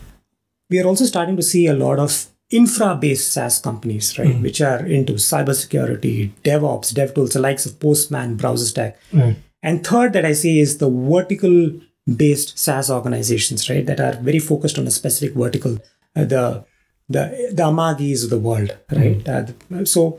We 0.69 0.81
are 0.81 0.87
also 0.87 1.05
starting 1.05 1.37
to 1.37 1.43
see 1.43 1.67
a 1.67 1.75
lot 1.75 1.99
of 1.99 2.27
infra-based 2.53 3.33
SaaS 3.33 3.59
companies, 3.59 4.19
right, 4.19 4.29
mm. 4.29 4.43
which 4.43 4.61
are 4.61 4.85
into 4.85 5.15
cybersecurity, 5.15 6.31
DevOps, 6.45 6.93
DevTools, 6.93 7.33
the 7.33 7.41
likes 7.41 7.67
of 7.67 7.81
Postman, 7.81 8.37
BrowserStack. 8.37 8.95
Mm. 9.13 9.37
And 9.63 9.87
third 9.87 10.13
that 10.13 10.25
I 10.25 10.33
see 10.33 10.61
is 10.61 10.79
the 10.79 10.91
vertical 10.91 11.73
based 12.17 12.59
SaaS 12.59 12.91
organizations, 12.91 13.71
right, 13.71 13.87
that 13.87 14.01
are 14.01 14.21
very 14.21 14.39
focused 14.39 14.79
on 14.79 14.87
a 14.87 14.91
specific 14.91 15.37
vertical, 15.37 15.79
uh, 16.17 16.25
the 16.25 16.65
the 17.09 17.51
the 17.53 17.63
Amagis 17.63 18.25
of 18.25 18.31
the 18.31 18.39
world, 18.39 18.77
right? 18.91 19.19
Mm-hmm. 19.19 19.81
Uh, 19.81 19.85
so, 19.85 20.19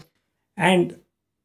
and 0.57 0.99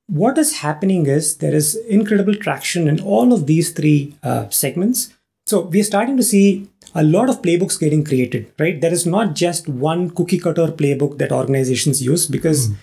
what 0.07 0.39
is 0.39 0.59
happening 0.59 1.07
is 1.07 1.39
there 1.39 1.55
is 1.55 1.77
incredible 1.89 2.35
traction 2.35 2.89
in 2.89 3.01
all 3.01 3.33
of 3.33 3.47
these 3.47 3.73
three 3.73 4.15
uh, 4.23 4.49
segments. 4.49 5.15
So 5.47 5.61
we 5.61 5.81
are 5.81 5.85
starting 5.85 6.17
to 6.17 6.23
see 6.23 6.69
a 6.95 7.03
lot 7.03 7.29
of 7.29 7.43
playbooks 7.43 7.79
getting 7.79 8.05
created, 8.05 8.53
right? 8.59 8.81
There 8.81 8.93
is 8.93 9.07
not 9.07 9.35
just 9.35 9.69
one 9.69 10.11
cookie 10.11 10.39
cutter 10.39 10.69
playbook 10.69 11.19
that 11.19 11.33
organizations 11.33 12.03
use 12.03 12.27
because. 12.27 12.69
Mm 12.69 12.77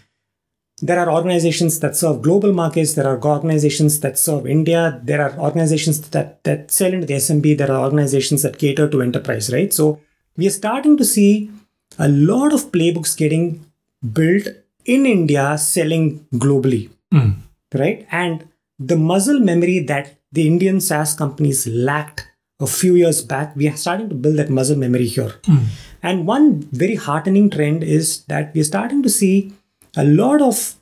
there 0.82 1.00
are 1.00 1.10
organizations 1.10 1.80
that 1.80 1.96
serve 1.96 2.22
global 2.22 2.52
markets 2.52 2.94
there 2.94 3.08
are 3.08 3.20
organizations 3.24 4.02
that 4.02 4.20
serve 4.20 4.46
india 4.46 5.00
there 5.04 5.22
are 5.22 5.38
organizations 5.40 6.02
that 6.10 6.44
that 6.44 6.70
sell 6.70 6.94
into 6.94 7.08
the 7.08 7.14
smb 7.14 7.58
there 7.58 7.72
are 7.72 7.84
organizations 7.86 8.42
that 8.42 8.58
cater 8.58 8.90
to 8.90 9.02
enterprise 9.02 9.52
right 9.54 9.74
so 9.74 10.00
we 10.36 10.48
are 10.48 10.58
starting 10.62 10.98
to 10.98 11.06
see 11.06 11.50
a 11.98 12.10
lot 12.10 12.52
of 12.54 12.72
playbooks 12.74 13.16
getting 13.16 13.66
built 14.12 14.48
in 14.84 15.06
india 15.06 15.58
selling 15.58 16.26
globally 16.34 16.90
mm. 17.14 17.34
right 17.74 18.06
and 18.12 18.46
the 18.78 18.98
muscle 18.98 19.40
memory 19.40 19.80
that 19.80 20.16
the 20.34 20.46
indian 20.46 20.82
saas 20.82 21.14
companies 21.14 21.66
lacked 21.68 22.28
a 22.60 22.68
few 22.68 22.96
years 22.96 23.22
back, 23.22 23.56
we 23.56 23.68
are 23.68 23.76
starting 23.76 24.10
to 24.10 24.16
build 24.16 24.38
that 24.38 24.50
muscle 24.50 24.78
memory 24.78 25.08
here. 25.08 25.36
Mm. 25.44 25.66
And 26.02 26.28
one 26.28 26.62
very 26.72 26.96
heartening 26.96 27.50
trend 27.50 27.84
is 27.84 28.24
that 28.26 28.54
we're 28.54 28.64
starting 28.64 29.04
to 29.04 29.10
see 29.10 29.54
a 29.98 30.04
lot 30.04 30.42
of 30.42 30.76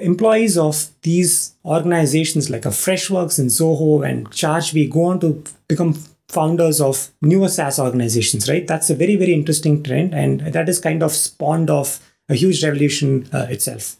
employees 0.00 0.56
of 0.56 0.88
these 1.02 1.54
organizations 1.64 2.48
like 2.48 2.64
a 2.64 2.68
Freshworks 2.68 3.38
and 3.38 3.50
Zoho 3.50 4.08
and 4.08 4.30
ChargeBee 4.30 4.90
go 4.90 5.04
on 5.04 5.20
to 5.20 5.42
become 5.68 5.94
founders 6.28 6.80
of 6.80 7.10
newer 7.20 7.48
SaaS 7.48 7.78
organizations, 7.78 8.48
right? 8.48 8.66
That's 8.66 8.90
a 8.90 8.94
very, 8.94 9.16
very 9.16 9.34
interesting 9.34 9.82
trend. 9.82 10.14
And 10.14 10.40
that 10.40 10.68
is 10.68 10.78
kind 10.78 11.02
of 11.02 11.12
spawned 11.12 11.70
off 11.70 12.00
a 12.28 12.34
huge 12.34 12.64
revolution 12.64 13.28
uh, 13.32 13.46
itself. 13.50 13.96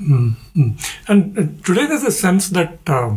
Mm-hmm. 0.00 0.70
And 1.08 1.38
uh, 1.38 1.64
today 1.64 1.86
there's 1.86 2.04
a 2.04 2.12
sense 2.12 2.50
that, 2.50 2.78
uh, 2.86 3.16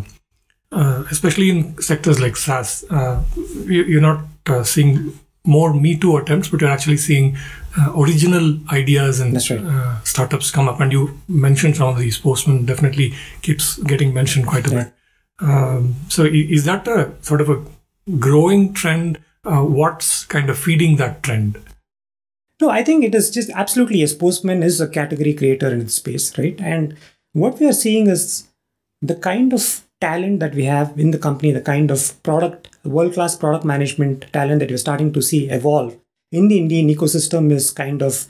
uh, 0.71 1.03
especially 1.11 1.49
in 1.49 1.81
sectors 1.81 2.19
like 2.19 2.35
SaaS, 2.35 2.83
uh, 2.89 3.23
you're 3.65 4.01
not 4.01 4.25
uh, 4.47 4.63
seeing 4.63 5.17
more 5.45 5.73
Me 5.73 5.97
Too 5.97 6.17
attempts, 6.17 6.49
but 6.49 6.61
you're 6.61 6.69
actually 6.69 6.97
seeing 6.97 7.37
original 7.95 8.59
ideas 8.71 9.19
and 9.19 9.33
right. 9.33 10.01
startups 10.03 10.51
come 10.51 10.67
up. 10.67 10.81
And 10.81 10.91
you 10.91 11.17
mentioned 11.27 11.77
some 11.77 11.89
of 11.89 11.97
these. 11.97 12.17
Postman 12.17 12.65
definitely 12.65 13.13
keeps 13.43 13.77
getting 13.77 14.13
mentioned 14.13 14.47
quite 14.47 14.67
a 14.67 14.71
yeah. 14.71 14.83
bit. 14.83 14.93
Um, 15.39 15.95
so 16.09 16.25
is 16.25 16.65
that 16.65 16.87
a 16.87 17.13
sort 17.21 17.39
of 17.41 17.49
a 17.49 17.63
growing 18.17 18.73
trend? 18.73 19.19
what's 19.43 20.25
kind 20.25 20.49
of 20.49 20.59
feeding 20.59 20.97
that 20.97 21.23
trend? 21.23 21.57
No, 22.59 22.69
I 22.69 22.83
think 22.83 23.03
it 23.03 23.13
is 23.13 23.29
just 23.29 23.49
absolutely 23.51 23.99
yes. 23.99 24.13
Postman 24.13 24.63
is 24.63 24.81
a 24.81 24.87
category 24.89 25.33
creator 25.33 25.69
in 25.69 25.81
its 25.81 25.95
space, 25.95 26.37
right? 26.37 26.59
And 26.59 26.97
what 27.33 27.59
we 27.59 27.67
are 27.67 27.73
seeing 27.73 28.07
is 28.07 28.47
the 29.01 29.15
kind 29.15 29.53
of 29.53 29.83
talent 29.99 30.39
that 30.39 30.53
we 30.53 30.65
have 30.65 30.97
in 30.99 31.11
the 31.11 31.17
company, 31.17 31.51
the 31.51 31.61
kind 31.61 31.91
of 31.91 32.21
product, 32.23 32.69
world 32.83 33.13
class 33.13 33.35
product 33.35 33.65
management 33.65 34.31
talent 34.31 34.59
that 34.59 34.69
we're 34.69 34.77
starting 34.77 35.11
to 35.13 35.21
see 35.21 35.49
evolve 35.49 35.97
in 36.31 36.47
the 36.47 36.57
Indian 36.57 36.87
ecosystem 36.87 37.51
is 37.51 37.71
kind 37.71 38.01
of 38.01 38.27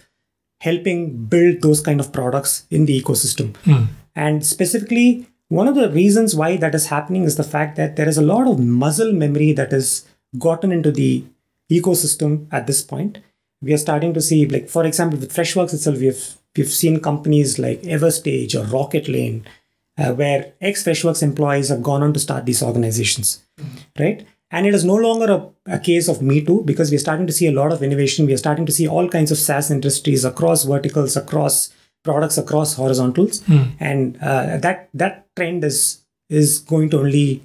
helping 0.61 1.25
build 1.25 1.61
those 1.61 1.81
kind 1.81 1.99
of 1.99 2.11
products 2.13 2.65
in 2.69 2.85
the 2.85 3.01
ecosystem. 3.01 3.53
Mm. 3.63 3.87
And 4.15 4.45
specifically, 4.45 5.27
one 5.49 5.67
of 5.67 5.75
the 5.75 5.89
reasons 5.89 6.35
why 6.35 6.57
that 6.57 6.75
is 6.75 6.87
happening 6.87 7.23
is 7.23 7.35
the 7.35 7.43
fact 7.43 7.75
that 7.75 7.95
there 7.95 8.07
is 8.07 8.17
a 8.17 8.23
lot 8.23 8.47
of 8.47 8.59
muscle 8.59 9.13
memory 9.13 9.51
that 9.53 9.73
is 9.73 10.05
gotten 10.37 10.71
into 10.71 10.91
the 10.91 11.23
ecosystem 11.69 12.47
at 12.51 12.67
this 12.67 12.81
point 12.81 13.19
we 13.61 13.73
are 13.73 13.77
starting 13.77 14.13
to 14.13 14.21
see, 14.21 14.47
like 14.47 14.69
for 14.69 14.85
example, 14.85 15.19
with 15.19 15.33
Freshworks 15.33 15.73
itself, 15.73 15.97
we've 15.97 16.37
we've 16.55 16.69
seen 16.69 16.99
companies 16.99 17.59
like 17.59 17.81
Everstage 17.83 18.55
or 18.55 18.65
Rocketlane, 18.65 19.43
uh, 19.97 20.13
where 20.13 20.53
ex 20.61 20.83
Freshworks 20.83 21.23
employees 21.23 21.69
have 21.69 21.83
gone 21.83 22.03
on 22.03 22.13
to 22.13 22.19
start 22.19 22.45
these 22.45 22.63
organizations, 22.63 23.43
mm-hmm. 23.59 24.03
right? 24.03 24.27
And 24.49 24.65
it 24.65 24.73
is 24.73 24.85
no 24.85 24.95
longer 24.95 25.31
a, 25.31 25.73
a, 25.73 25.79
case 25.79 26.07
of 26.07 26.21
me 26.21 26.41
too, 26.41 26.63
because 26.65 26.89
we're 26.89 26.99
starting 26.99 27.27
to 27.27 27.33
see 27.33 27.47
a 27.47 27.51
lot 27.51 27.73
of 27.73 27.83
innovation. 27.83 28.25
We 28.25 28.33
are 28.33 28.37
starting 28.37 28.65
to 28.65 28.71
see 28.71 28.87
all 28.87 29.09
kinds 29.09 29.29
of 29.29 29.37
SaaS 29.37 29.69
industries 29.71 30.23
across 30.23 30.63
verticals, 30.63 31.17
across 31.17 31.73
products, 32.03 32.37
across 32.37 32.75
horizontals, 32.75 33.41
mm. 33.41 33.71
and 33.79 34.17
uh, 34.21 34.57
that 34.57 34.89
that 34.93 35.27
trend 35.35 35.65
is 35.65 36.05
is 36.29 36.59
going 36.59 36.89
to 36.91 36.99
only 36.99 37.43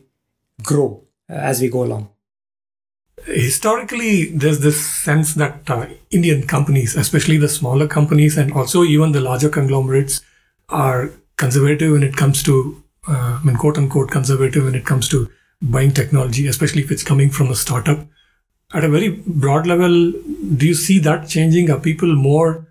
grow 0.63 1.03
uh, 1.29 1.35
as 1.35 1.61
we 1.61 1.69
go 1.69 1.83
along 1.83 2.09
historically 3.27 4.37
there's 4.37 4.61
this 4.61 4.85
sense 4.85 5.35
that 5.35 5.71
uh, 5.71 5.87
indian 6.11 6.45
companies 6.47 6.97
especially 6.97 7.37
the 7.37 7.49
smaller 7.49 7.87
companies 7.87 8.37
and 8.37 8.53
also 8.53 8.83
even 8.83 9.13
the 9.13 9.21
larger 9.21 9.49
conglomerates 9.49 10.21
are 10.69 11.11
conservative 11.37 11.93
when 11.93 12.03
it 12.03 12.17
comes 12.17 12.43
to 12.45 12.83
uh, 13.09 13.39
I 13.41 13.45
mean, 13.45 13.57
quote 13.57 13.79
unquote 13.79 14.11
conservative 14.11 14.65
when 14.65 14.75
it 14.75 14.87
comes 14.87 15.09
to 15.09 15.29
buying 15.61 15.93
technology 15.93 16.47
especially 16.47 16.83
if 16.83 16.91
it's 16.91 17.03
coming 17.03 17.31
from 17.31 17.51
a 17.51 17.55
startup. 17.55 18.07
At 18.75 18.85
a 18.85 18.89
very 18.89 19.11
broad 19.27 19.67
level 19.67 20.13
do 20.57 20.67
you 20.67 20.75
see 20.75 20.99
that 21.01 21.29
changing? 21.29 21.71
Are 21.71 21.81
people 21.81 22.15
more 22.15 22.67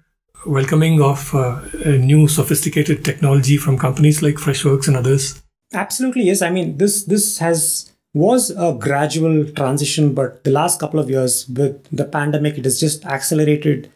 welcoming 0.46 1.02
of 1.02 1.34
uh, 1.36 1.62
new 1.86 2.28
sophisticated 2.28 3.06
technology 3.06 3.58
from 3.58 3.78
companies 3.78 4.22
like 4.22 4.36
freshworks 4.36 4.88
and 4.88 4.98
others? 4.98 5.42
Absolutely 5.74 6.24
yes. 6.24 6.42
I 6.42 6.50
mean 6.50 6.78
this 6.78 7.04
this 7.06 7.38
has 7.40 7.92
was 8.14 8.50
a 8.52 8.76
gradual 8.78 9.46
transition, 9.52 10.14
but 10.14 10.44
the 10.44 10.52
last 10.52 10.80
couple 10.80 11.00
of 11.00 11.10
years 11.10 11.48
with 11.48 11.88
the 11.92 12.06
pandemic, 12.06 12.58
it 12.58 12.66
has 12.66 12.80
just 12.80 13.06
accelerated 13.06 13.92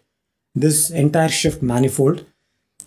this 0.53 0.89
entire 0.89 1.29
shift 1.29 1.61
manifold, 1.61 2.25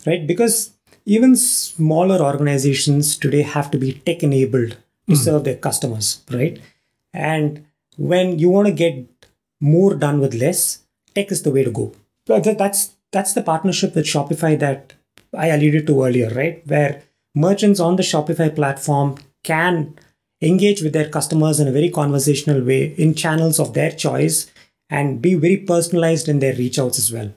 right? 0.07 0.25
Because 0.25 0.71
even 1.09 1.35
smaller 1.35 2.19
organizations 2.21 3.17
today 3.17 3.41
have 3.41 3.71
to 3.71 3.79
be 3.79 3.93
tech 4.05 4.21
enabled 4.21 4.77
to 5.07 5.15
mm. 5.15 5.17
serve 5.17 5.43
their 5.43 5.55
customers, 5.55 6.23
right? 6.29 6.61
And 7.13 7.65
when 7.97 8.37
you 8.37 8.51
want 8.51 8.67
to 8.67 8.73
get 8.73 9.07
more 9.59 9.95
done 9.95 10.19
with 10.19 10.35
less, 10.35 10.83
tech 11.15 11.31
is 11.31 11.41
the 11.41 11.51
way 11.51 11.63
to 11.63 11.71
go. 11.71 11.93
That's 12.27 12.93
that's 13.11 13.33
the 13.33 13.41
partnership 13.41 13.95
with 13.95 14.05
Shopify 14.05 14.59
that 14.59 14.93
I 15.35 15.47
alluded 15.47 15.87
to 15.87 16.03
earlier, 16.05 16.29
right? 16.29 16.61
Where 16.67 17.01
merchants 17.33 17.79
on 17.79 17.95
the 17.95 18.03
Shopify 18.03 18.55
platform 18.55 19.17
can 19.43 19.95
engage 20.43 20.83
with 20.83 20.93
their 20.93 21.09
customers 21.09 21.59
in 21.59 21.67
a 21.67 21.71
very 21.71 21.89
conversational 21.89 22.63
way 22.63 22.93
in 22.97 23.15
channels 23.15 23.59
of 23.59 23.73
their 23.73 23.91
choice 23.91 24.51
and 24.91 25.23
be 25.23 25.33
very 25.33 25.57
personalized 25.57 26.29
in 26.29 26.37
their 26.37 26.53
reach 26.53 26.77
outs 26.77 26.99
as 26.99 27.11
well 27.11 27.31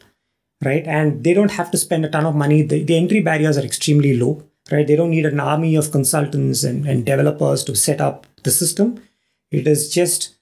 right? 0.65 0.87
And 0.87 1.25
they 1.25 1.35
don't 1.35 1.51
have 1.53 1.71
to 1.73 1.79
spend 1.79 2.05
a 2.05 2.09
ton 2.09 2.27
of 2.27 2.35
money. 2.35 2.63
The, 2.63 2.83
the 2.83 2.97
entry 2.97 3.21
barriers 3.21 3.59
are 3.59 3.65
extremely 3.65 4.17
low 4.17 4.45
right? 4.71 4.87
They 4.87 4.97
don't 4.97 5.11
need 5.11 5.27
an 5.27 5.41
army 5.41 5.77
of 5.77 5.91
consultants 5.91 6.63
and, 6.63 6.87
and 6.87 7.05
developers 7.05 7.65
to 7.65 7.75
set 7.75 8.01
up 8.01 8.27
the 8.43 8.51
system. 8.51 9.03
It 9.51 9.67
is 9.67 9.93
just 9.93 10.37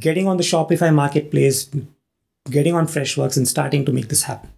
getting 0.00 0.26
on 0.26 0.36
the 0.36 0.42
shopify 0.42 0.92
marketplace 0.92 1.70
getting 2.50 2.74
on 2.74 2.86
freshworks 2.86 3.36
and 3.36 3.46
starting 3.46 3.84
to 3.84 3.92
make 3.92 4.08
this 4.08 4.22
happen. 4.22 4.50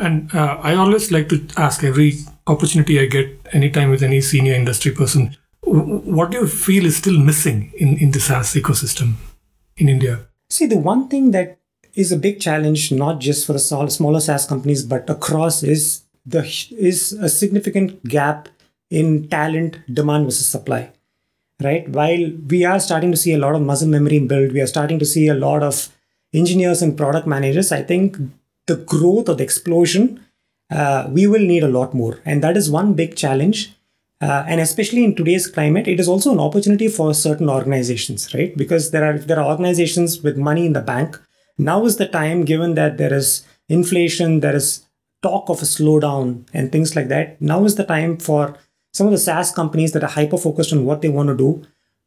And 0.00 0.32
uh, 0.32 0.58
i 0.62 0.74
always 0.74 1.10
like 1.10 1.28
to 1.30 1.44
ask 1.56 1.82
every 1.82 2.12
opportunity 2.46 3.00
i 3.00 3.06
get 3.06 3.28
anytime 3.52 3.90
with 3.90 4.04
any 4.04 4.20
senior 4.20 4.54
industry 4.54 4.92
person 4.92 5.36
what 5.62 6.30
do 6.30 6.38
you 6.38 6.46
feel 6.46 6.86
is 6.86 6.96
still 6.96 7.18
missing 7.18 7.72
in, 7.76 7.98
in 7.98 8.12
the 8.12 8.20
SaaS 8.20 8.54
ecosystem 8.54 9.14
in 9.76 9.88
India? 9.88 10.20
See, 10.48 10.66
the 10.66 10.78
one 10.78 11.08
thing 11.08 11.32
that 11.32 11.57
is 11.98 12.12
a 12.12 12.16
big 12.16 12.40
challenge, 12.40 12.92
not 12.92 13.18
just 13.18 13.46
for 13.46 13.52
the 13.52 13.58
smaller 13.58 14.20
SaaS 14.20 14.46
companies, 14.46 14.84
but 14.84 15.10
across, 15.10 15.62
is 15.62 16.02
the 16.24 16.42
is 16.78 17.12
a 17.12 17.28
significant 17.28 18.04
gap 18.04 18.48
in 18.90 19.28
talent 19.28 19.78
demand 19.92 20.26
versus 20.26 20.46
supply. 20.46 20.90
Right. 21.60 21.88
While 21.88 22.30
we 22.48 22.64
are 22.64 22.78
starting 22.78 23.10
to 23.10 23.16
see 23.16 23.32
a 23.32 23.38
lot 23.38 23.56
of 23.56 23.62
muscle 23.62 23.88
memory 23.88 24.20
build, 24.20 24.52
we 24.52 24.60
are 24.60 24.72
starting 24.74 25.00
to 25.00 25.04
see 25.04 25.26
a 25.26 25.34
lot 25.34 25.64
of 25.64 25.88
engineers 26.32 26.82
and 26.82 26.96
product 26.96 27.26
managers. 27.26 27.72
I 27.72 27.82
think 27.82 28.16
the 28.66 28.76
growth 28.76 29.28
or 29.28 29.34
the 29.34 29.42
explosion, 29.42 30.24
uh, 30.70 31.08
we 31.10 31.26
will 31.26 31.46
need 31.52 31.64
a 31.64 31.74
lot 31.78 31.94
more, 31.94 32.20
and 32.24 32.44
that 32.44 32.56
is 32.56 32.70
one 32.70 32.94
big 32.94 33.16
challenge 33.16 33.72
uh, 34.20 34.44
and 34.48 34.60
especially 34.60 35.04
in 35.04 35.14
today's 35.14 35.46
climate, 35.46 35.86
it 35.86 36.00
is 36.00 36.08
also 36.08 36.32
an 36.32 36.40
opportunity 36.40 36.88
for 36.88 37.14
certain 37.14 37.48
organizations, 37.48 38.34
right? 38.34 38.56
Because 38.56 38.90
there 38.90 39.04
are 39.04 39.18
there 39.18 39.38
are 39.38 39.48
organizations 39.48 40.22
with 40.22 40.36
money 40.36 40.66
in 40.66 40.72
the 40.72 40.80
bank. 40.80 41.20
Now 41.58 41.84
is 41.84 41.96
the 41.96 42.06
time, 42.06 42.44
given 42.44 42.74
that 42.74 42.98
there 42.98 43.12
is 43.12 43.44
inflation, 43.68 44.40
there 44.40 44.56
is 44.56 44.86
talk 45.22 45.48
of 45.50 45.60
a 45.60 45.64
slowdown 45.64 46.46
and 46.54 46.70
things 46.70 46.94
like 46.94 47.08
that. 47.08 47.40
Now 47.42 47.64
is 47.64 47.74
the 47.74 47.84
time 47.84 48.16
for 48.16 48.56
some 48.92 49.06
of 49.06 49.12
the 49.12 49.18
SaaS 49.18 49.50
companies 49.50 49.92
that 49.92 50.04
are 50.04 50.10
hyper 50.10 50.38
focused 50.38 50.72
on 50.72 50.84
what 50.84 51.02
they 51.02 51.08
want 51.08 51.28
to 51.28 51.36
do 51.36 51.64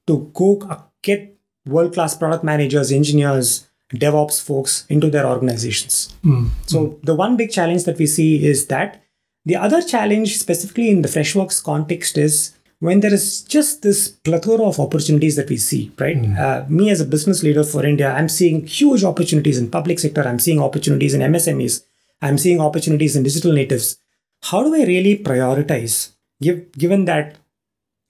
to 0.08 0.32
go 0.34 0.88
get 1.02 1.38
world 1.66 1.94
class 1.94 2.16
product 2.16 2.44
managers, 2.44 2.92
engineers, 2.92 3.68
DevOps 3.94 4.42
folks 4.42 4.86
into 4.90 5.10
their 5.10 5.26
organizations. 5.26 6.16
Mm. 6.24 6.50
So 6.66 7.00
the 7.04 7.14
one 7.14 7.36
big 7.36 7.52
challenge 7.52 7.84
that 7.84 7.98
we 7.98 8.08
see 8.08 8.46
is 8.46 8.68
that 8.68 9.04
the 9.46 9.58
other 9.58 9.82
challenge, 9.82 10.38
specifically 10.38 10.90
in 10.90 11.02
the 11.02 11.10
Freshworks 11.10 11.62
context, 11.64 12.18
is 12.18 12.54
when 12.82 13.00
there 13.00 13.14
is 13.14 13.44
just 13.44 13.84
this 13.84 14.10
plethora 14.10 14.64
of 14.64 14.80
opportunities 14.80 15.36
that 15.36 15.48
we 15.50 15.58
see, 15.58 15.92
right? 16.00 16.18
Mm. 16.18 16.38
Uh, 16.38 16.66
me 16.68 16.90
as 16.90 17.00
a 17.00 17.06
business 17.06 17.44
leader 17.44 17.64
for 17.64 17.86
India, 17.86 18.12
I'm 18.12 18.28
seeing 18.28 18.66
huge 18.66 19.04
opportunities 19.04 19.60
in 19.60 19.70
public 19.70 20.00
sector. 20.00 20.24
I'm 20.24 20.40
seeing 20.40 20.60
opportunities 20.60 21.14
in 21.14 21.22
MSMEs. 21.22 21.84
I'm 22.24 22.40
seeing 22.40 22.60
opportunities 22.60 23.16
in 23.16 23.22
digital 23.22 23.54
natives. 23.54 24.00
How 24.42 24.64
do 24.64 24.74
I 24.74 24.84
really 24.86 25.16
prioritize? 25.20 26.14
Give, 26.42 26.72
given 26.72 27.06
that 27.06 27.36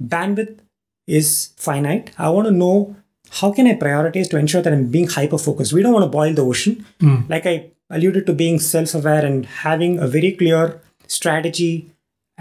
bandwidth 0.02 0.60
is 1.06 1.52
finite, 1.58 2.12
I 2.18 2.30
want 2.30 2.48
to 2.48 2.54
know 2.54 2.96
how 3.30 3.52
can 3.52 3.68
I 3.68 3.76
prioritize 3.76 4.30
to 4.30 4.38
ensure 4.38 4.62
that 4.62 4.72
I'm 4.72 4.88
being 4.88 5.08
hyper 5.08 5.38
focused. 5.38 5.74
We 5.74 5.82
don't 5.82 5.94
want 5.94 6.06
to 6.06 6.10
boil 6.10 6.34
the 6.34 6.46
ocean. 6.46 6.86
Mm. 7.02 7.30
Like 7.30 7.46
I 7.46 7.72
alluded 7.90 8.26
to 8.26 8.34
being 8.34 8.58
self-aware 8.58 9.26
and 9.26 9.46
having 9.46 10.00
a 10.00 10.08
very 10.08 10.32
clear 10.32 10.82
strategy 11.08 11.91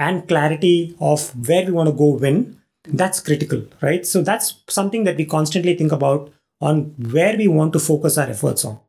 and 0.07 0.27
clarity 0.29 0.97
of 1.01 1.25
where 1.49 1.65
we 1.65 1.73
want 1.79 1.89
to 1.89 2.01
go 2.03 2.11
when 2.25 2.39
that's 3.01 3.21
critical 3.29 3.65
right 3.87 4.07
so 4.13 4.23
that's 4.29 4.55
something 4.69 5.05
that 5.09 5.17
we 5.17 5.27
constantly 5.35 5.75
think 5.81 5.93
about 5.99 6.33
on 6.61 6.81
where 7.17 7.37
we 7.43 7.49
want 7.49 7.73
to 7.73 7.83
focus 7.89 8.19
our 8.19 8.31
efforts 8.37 8.65
on 8.65 8.81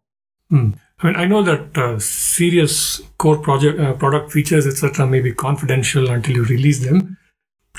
mm. 0.52 0.74
I 1.04 1.08
mean, 1.08 1.16
I 1.16 1.26
know 1.26 1.42
that 1.42 1.76
uh, 1.76 1.98
serious 1.98 3.02
core 3.18 3.40
project 3.40 3.80
uh, 3.80 3.94
product 3.94 4.32
features, 4.32 4.68
etc., 4.68 5.08
may 5.08 5.20
be 5.20 5.34
confidential 5.34 6.12
until 6.12 6.36
you 6.36 6.44
release 6.44 6.86
them. 6.86 7.18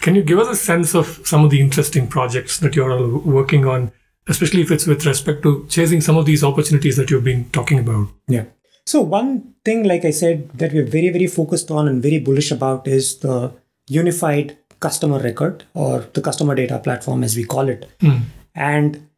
Can 0.01 0.16
you 0.16 0.25
give 0.25 0.40
us 0.40 0.49
a 0.49 0.57
sense 0.57 0.92
of 0.92 1.21
some 1.25 1.45
of 1.45 1.51
the 1.51 1.61
interesting 1.61 2.09
projects 2.09 2.59
that 2.59 2.75
you're 2.75 2.90
all 2.90 3.18
working 3.18 3.64
on? 3.64 3.92
especially 4.29 4.62
if 4.62 4.71
it's 4.71 4.87
with 4.87 5.05
respect 5.05 5.42
to 5.42 5.66
chasing 5.68 6.01
some 6.01 6.16
of 6.16 6.27
these 6.27 6.45
opportunities 6.45 6.97
that 6.97 7.11
you've 7.11 7.25
been 7.25 7.49
talking 7.51 7.79
about? 7.79 8.09
Yeah. 8.29 8.45
So, 8.87 9.01
one 9.01 9.55
thing, 9.64 9.85
like 9.85 10.05
I 10.05 10.11
said, 10.11 10.51
that 10.59 10.73
we're 10.73 10.87
very, 10.87 11.11
very 11.11 11.27
focused 11.27 11.71
on 11.71 11.88
and 11.88 12.03
very 12.03 12.18
bullish 12.18 12.51
about 12.51 12.87
is 12.87 13.18
the 13.18 13.53
unified 13.88 14.59
customer 14.81 15.18
record 15.21 15.64
or 15.75 16.01
the 16.12 16.21
customer 16.21 16.55
data 16.55 16.79
platform, 16.79 17.23
as 17.23 17.37
we 17.37 17.45
call 17.45 17.68
it. 17.68 17.88
Mm. 18.01 18.23
And 18.55 19.09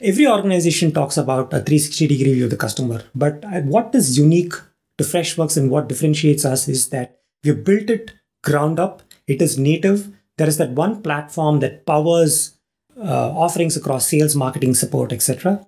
every 0.00 0.26
organization 0.26 0.92
talks 0.92 1.16
about 1.16 1.46
a 1.52 1.60
360 1.60 2.06
degree 2.06 2.34
view 2.34 2.44
of 2.44 2.50
the 2.50 2.56
customer. 2.56 3.02
But 3.14 3.44
what 3.64 3.94
is 3.94 4.18
unique 4.18 4.54
to 4.98 5.04
Freshworks 5.04 5.56
and 5.56 5.70
what 5.70 5.88
differentiates 5.88 6.44
us 6.44 6.68
is 6.68 6.90
that 6.90 7.20
we've 7.42 7.64
built 7.64 7.90
it 7.90 8.12
ground 8.42 8.78
up, 8.78 9.02
it 9.26 9.40
is 9.40 9.58
native. 9.58 10.12
There 10.36 10.48
is 10.48 10.58
that 10.58 10.70
one 10.70 11.02
platform 11.02 11.60
that 11.60 11.86
powers 11.86 12.58
uh, 12.96 13.30
offerings 13.30 13.76
across 13.76 14.06
sales, 14.06 14.36
marketing, 14.36 14.74
support, 14.74 15.12
etc. 15.12 15.66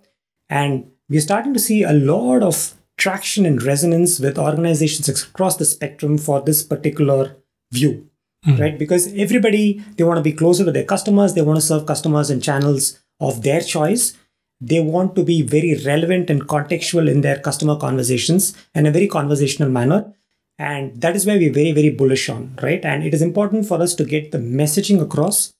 And 0.49 0.90
we're 1.09 1.21
starting 1.21 1.55
to 1.55 1.61
see 1.61 1.83
a 1.83 1.92
lot 1.92 2.42
of 2.42 2.75
traction 2.96 3.44
and 3.46 3.62
resonance 3.62 4.18
with 4.18 4.38
organizations 4.38 5.09
across 5.09 5.56
the 5.56 5.64
spectrum 5.64 6.16
for 6.16 6.40
this 6.40 6.62
particular 6.62 7.37
view 7.72 8.09
mm. 8.46 8.61
right? 8.61 8.78
Because 8.78 9.12
everybody 9.14 9.82
they 9.96 10.04
want 10.04 10.18
to 10.18 10.22
be 10.22 10.32
closer 10.32 10.64
to 10.64 10.72
their 10.72 10.85
customers 10.85 11.35
they 11.35 11.42
want 11.42 11.59
to 11.59 11.66
serve 11.66 11.87
customers 11.87 12.30
and 12.30 12.42
channels 12.42 12.98
of 13.20 13.42
their 13.42 13.61
choice. 13.61 14.16
They 14.61 14.80
want 14.80 15.14
to 15.16 15.22
be 15.22 15.42
very 15.42 15.74
relevant 15.85 16.30
and 16.30 16.48
contextual 16.48 17.11
in 17.11 17.20
their 17.20 17.38
customer 17.38 17.76
conversations 17.76 18.56
in 18.74 18.87
a 18.87 18.90
very 18.90 19.06
conversational 19.06 19.68
manner. 19.68 20.14
And 20.59 20.98
that 21.02 21.14
is 21.14 21.26
why 21.26 21.37
we're 21.37 21.52
very 21.52 21.72
very 21.72 21.90
bullish 21.90 22.28
on 22.28 22.56
right? 22.62 22.85
And 22.85 23.04
it 23.04 23.14
is 23.14 23.22
important 23.22 23.66
for 23.66 23.80
us 23.80 23.94
to 23.96 24.04
get 24.04 24.32
the 24.32 24.38
messaging 24.38 25.00
across 25.00 25.52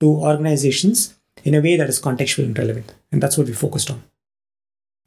to 0.00 0.08
organizations 0.08 1.14
in 1.44 1.54
a 1.54 1.60
way 1.60 1.76
that 1.76 1.88
is 1.88 2.00
contextual 2.00 2.44
and 2.44 2.58
relevant. 2.58 2.94
And 3.10 3.22
that's 3.22 3.38
what 3.38 3.46
we 3.46 3.54
focused 3.54 3.90
on 3.90 4.02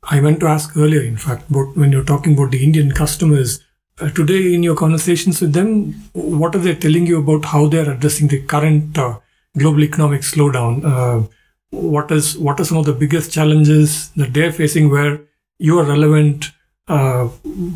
I 0.08 0.20
meant 0.20 0.40
to 0.42 0.48
ask 0.48 0.76
earlier, 0.78 1.02
in 1.02 1.18
fact, 1.18 1.50
about 1.50 1.76
when 1.76 1.92
you're 1.92 2.04
talking 2.04 2.34
about 2.34 2.52
the 2.52 2.64
Indian 2.64 2.92
customers. 2.92 3.62
Uh, 4.00 4.10
today, 4.10 4.54
in 4.54 4.62
your 4.62 4.76
conversations 4.76 5.42
with 5.42 5.54
them, 5.54 5.94
what 6.14 6.56
are 6.56 6.60
they 6.60 6.76
telling 6.76 7.08
you 7.08 7.20
about 7.20 7.46
how 7.46 7.68
they're 7.68 7.90
addressing 7.90 8.28
the 8.28 8.42
current 8.42 8.98
uh, 8.98 9.18
global 9.58 9.84
economic 9.84 10.22
slowdown? 10.22 10.84
Uh, 10.84 11.28
what 11.72 12.12
is 12.12 12.38
what 12.38 12.60
are 12.60 12.66
some 12.66 12.78
of 12.78 12.86
the 12.86 12.94
biggest 12.94 13.32
challenges 13.32 14.10
that 14.12 14.34
they're 14.34 14.52
facing 14.52 14.90
where 14.90 15.22
you 15.60 15.80
are 15.80 15.86
relevant? 15.86 16.52
Uh, 16.88 17.26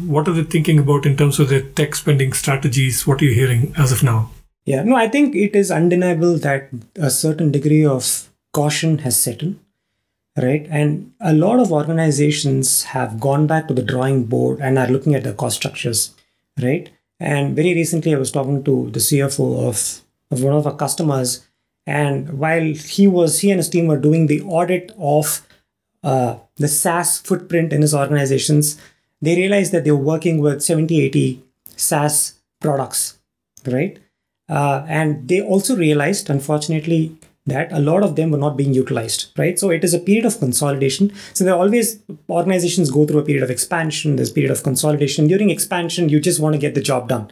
what 0.05 0.27
are 0.27 0.33
they 0.33 0.43
thinking 0.43 0.77
about 0.77 1.05
in 1.05 1.17
terms 1.17 1.39
of 1.39 1.49
their 1.49 1.61
tech 1.61 1.95
spending 1.95 2.33
strategies? 2.33 3.07
What 3.07 3.21
are 3.21 3.25
you 3.25 3.33
hearing 3.33 3.73
as 3.77 3.91
of 3.91 4.03
now? 4.03 4.31
Yeah, 4.65 4.83
no, 4.83 4.95
I 4.95 5.07
think 5.07 5.35
it 5.35 5.55
is 5.55 5.71
undeniable 5.71 6.37
that 6.39 6.69
a 6.95 7.09
certain 7.09 7.51
degree 7.51 7.85
of 7.85 8.29
caution 8.53 8.99
has 8.99 9.19
set 9.19 9.41
in 9.41 9.59
right? 10.41 10.67
And 10.69 11.13
a 11.19 11.33
lot 11.33 11.59
of 11.59 11.71
organizations 11.71 12.83
have 12.83 13.19
gone 13.19 13.47
back 13.47 13.67
to 13.67 13.73
the 13.73 13.83
drawing 13.83 14.25
board 14.25 14.59
and 14.59 14.77
are 14.77 14.87
looking 14.87 15.15
at 15.15 15.23
the 15.23 15.33
cost 15.33 15.57
structures, 15.57 16.15
right? 16.61 16.89
And 17.19 17.55
very 17.55 17.73
recently, 17.73 18.15
I 18.15 18.19
was 18.19 18.31
talking 18.31 18.63
to 18.63 18.89
the 18.91 18.99
CFO 18.99 19.67
of, 19.67 20.01
of 20.31 20.43
one 20.43 20.53
of 20.53 20.65
our 20.65 20.75
customers, 20.75 21.45
and 21.85 22.39
while 22.39 22.61
he 22.61 23.07
was 23.07 23.39
he 23.39 23.51
and 23.51 23.59
his 23.59 23.69
team 23.69 23.87
were 23.87 23.97
doing 23.97 24.27
the 24.27 24.41
audit 24.41 24.91
of 24.97 25.45
uh, 26.03 26.37
the 26.55 26.67
SaaS 26.67 27.19
footprint 27.19 27.73
in 27.73 27.81
his 27.81 27.93
organizations, 27.93 28.79
they 29.21 29.35
realized 29.35 29.71
that 29.73 29.83
they 29.83 29.91
were 29.91 29.97
working 29.97 30.39
with 30.39 30.61
70, 30.61 31.01
80 31.01 31.43
SaaS 31.75 32.35
products, 32.61 33.17
right? 33.65 33.99
Uh, 34.47 34.85
and 34.87 35.27
they 35.27 35.41
also 35.41 35.75
realized, 35.75 36.29
unfortunately, 36.29 37.17
that 37.49 37.71
a 37.71 37.79
lot 37.79 38.03
of 38.03 38.15
them 38.15 38.31
were 38.31 38.37
not 38.37 38.57
being 38.57 38.73
utilized, 38.73 39.31
right? 39.37 39.59
So 39.59 39.69
it 39.69 39.83
is 39.83 39.93
a 39.93 39.99
period 39.99 40.25
of 40.25 40.39
consolidation. 40.39 41.13
So 41.33 41.43
there 41.43 41.53
are 41.53 41.59
always 41.59 42.01
organizations 42.29 42.89
go 42.91 43.05
through 43.05 43.19
a 43.19 43.25
period 43.25 43.43
of 43.43 43.51
expansion, 43.51 44.15
there's 44.15 44.31
a 44.31 44.33
period 44.33 44.51
of 44.51 44.63
consolidation. 44.63 45.27
During 45.27 45.49
expansion, 45.49 46.09
you 46.09 46.19
just 46.19 46.39
want 46.39 46.53
to 46.53 46.59
get 46.59 46.75
the 46.75 46.81
job 46.81 47.09
done, 47.09 47.31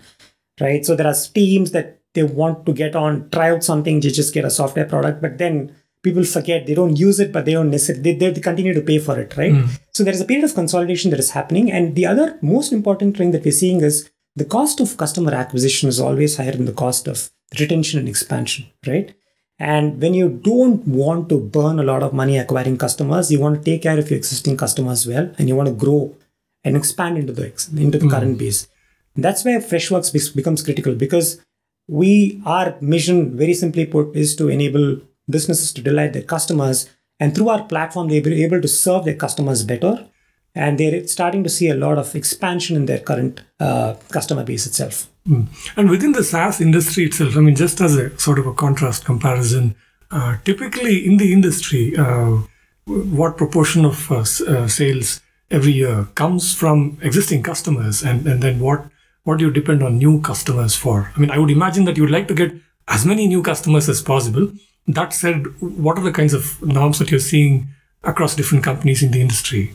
right? 0.60 0.86
So 0.86 0.96
there 0.96 1.08
are 1.08 1.16
teams 1.34 1.72
that 1.72 2.00
they 2.14 2.24
want 2.24 2.66
to 2.66 2.74
get 2.74 2.96
on, 2.96 3.30
try 3.30 3.52
out 3.52 3.64
something 3.64 4.02
to 4.02 4.12
just 4.12 4.34
get 4.34 4.46
a 4.46 4.50
software 4.50 4.86
product, 4.86 5.22
but 5.22 5.38
then 5.38 5.76
people 6.04 6.24
forget 6.24 6.66
they 6.66 6.74
don't 6.74 6.96
use 6.96 7.20
it, 7.20 7.32
but 7.32 7.46
they 7.46 7.54
don't 7.54 7.70
necessarily 7.70 8.14
they, 8.14 8.32
they 8.32 8.42
continue 8.42 8.74
to 8.74 8.82
pay 8.82 9.00
for 9.00 9.20
it, 9.20 9.36
right? 9.38 9.54
Mm. 9.54 9.70
So 9.94 10.04
there 10.04 10.14
is 10.14 10.22
a 10.22 10.26
period 10.26 10.46
of 10.46 10.56
consolidation 10.56 11.12
that 11.12 11.20
is 11.20 11.32
happening. 11.32 11.72
And 11.72 11.96
the 11.96 12.06
other 12.06 12.38
most 12.42 12.72
important 12.72 13.18
thing 13.18 13.32
that 13.32 13.44
we're 13.44 13.52
seeing 13.52 13.82
is 13.82 14.10
the 14.36 14.46
cost 14.46 14.80
of 14.80 14.98
customer 14.98 15.34
acquisition 15.34 15.90
is 15.90 16.00
always 16.00 16.38
higher 16.38 16.52
than 16.52 16.66
the 16.66 16.74
cost 16.74 17.08
of 17.08 17.30
retention 17.60 18.00
and 18.00 18.08
expansion, 18.08 18.68
right? 18.86 19.16
And 19.60 20.00
when 20.02 20.14
you 20.14 20.30
don't 20.30 20.88
want 20.88 21.30
to 21.30 21.40
burn 21.40 21.80
a 21.80 21.84
lot 21.84 22.04
of 22.04 22.14
money 22.14 22.38
acquiring 22.38 22.78
customers, 22.78 23.32
you 23.32 23.40
want 23.40 23.58
to 23.58 23.64
take 23.64 23.84
care 23.84 23.98
of 23.98 24.10
your 24.10 24.18
existing 24.18 24.56
customers 24.56 25.08
well, 25.08 25.34
and 25.38 25.48
you 25.48 25.56
want 25.56 25.68
to 25.68 25.74
grow 25.74 26.16
and 26.64 26.78
expand 26.78 27.18
into 27.18 27.34
the 27.34 27.46
into 27.76 27.98
the 27.98 28.06
mm 28.06 28.12
current 28.12 28.38
base. 28.38 28.68
That's 29.16 29.44
where 29.44 29.60
Freshworks 29.60 30.36
becomes 30.36 30.62
critical 30.62 30.94
because 30.94 31.42
we 31.88 32.42
our 32.46 32.76
mission, 32.82 33.36
very 33.36 33.54
simply 33.54 33.86
put, 33.86 34.16
is 34.16 34.36
to 34.36 34.50
enable 34.50 35.02
businesses 35.30 35.74
to 35.74 35.82
delight 35.82 36.14
their 36.14 36.24
customers, 36.24 36.90
and 37.20 37.34
through 37.34 37.50
our 37.50 37.64
platform, 37.64 38.10
they'll 38.10 38.24
be 38.24 38.44
able 38.44 38.62
to 38.62 38.68
serve 38.68 39.06
their 39.06 39.16
customers 39.16 39.64
better, 39.64 40.08
and 40.54 40.80
they're 40.80 41.08
starting 41.08 41.44
to 41.44 41.50
see 41.50 41.70
a 41.70 41.76
lot 41.76 41.98
of 41.98 42.16
expansion 42.16 42.76
in 42.76 42.86
their 42.86 43.00
current 43.00 43.42
uh, 43.60 43.96
customer 44.12 44.44
base 44.44 44.68
itself. 44.68 45.10
Mm. 45.28 45.48
And 45.76 45.90
within 45.90 46.14
the 46.14 46.24
SaaS 46.24 46.62
industry 46.62 47.06
itself, 47.06 47.36
I 47.36 47.42
mean, 47.42 47.56
just 47.56 47.82
as 47.82 47.96
a 47.96 48.18
sort 48.18 48.40
of 48.40 48.48
a 48.48 48.54
contrast 48.54 49.06
comparison, 49.06 49.76
uh, 50.12 50.38
typically 50.46 51.06
in 51.06 51.18
the 51.18 51.34
industry, 51.34 51.96
uh, 51.98 52.38
what 52.86 53.38
proportion 53.38 53.84
of 53.84 54.10
uh, 54.12 54.20
uh, 54.20 54.68
sales 54.68 55.22
every 55.52 55.74
year 55.74 56.08
comes 56.16 56.56
from 56.56 56.98
existing 57.02 57.44
customers, 57.44 58.04
and, 58.04 58.26
and 58.26 58.42
then 58.42 58.60
what 58.60 58.86
what 59.24 59.40
do 59.40 59.46
you 59.46 59.52
depend 59.52 59.84
on 59.84 59.98
new 59.98 60.22
customers 60.22 60.74
for? 60.74 61.12
I 61.14 61.20
mean, 61.20 61.32
I 61.32 61.38
would 61.38 61.52
imagine 61.52 61.84
that 61.84 61.98
you 61.98 62.04
would 62.04 62.12
like 62.12 62.30
to 62.30 62.34
get 62.34 62.54
as 62.88 63.06
many 63.06 63.28
new 63.28 63.44
customers 63.44 63.90
as 63.90 64.02
possible. 64.02 64.54
That 64.88 65.12
said, 65.12 65.48
what 65.60 65.98
are 65.98 66.04
the 66.04 66.14
kinds 66.14 66.34
of 66.34 66.62
norms 66.62 66.98
that 67.00 67.12
you're 67.12 67.20
seeing 67.20 67.68
across 68.06 68.36
different 68.36 68.64
companies 68.64 69.04
in 69.04 69.12
the 69.12 69.20
industry? 69.20 69.74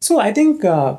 So 0.00 0.20
I 0.20 0.32
think 0.32 0.64
uh, 0.64 0.98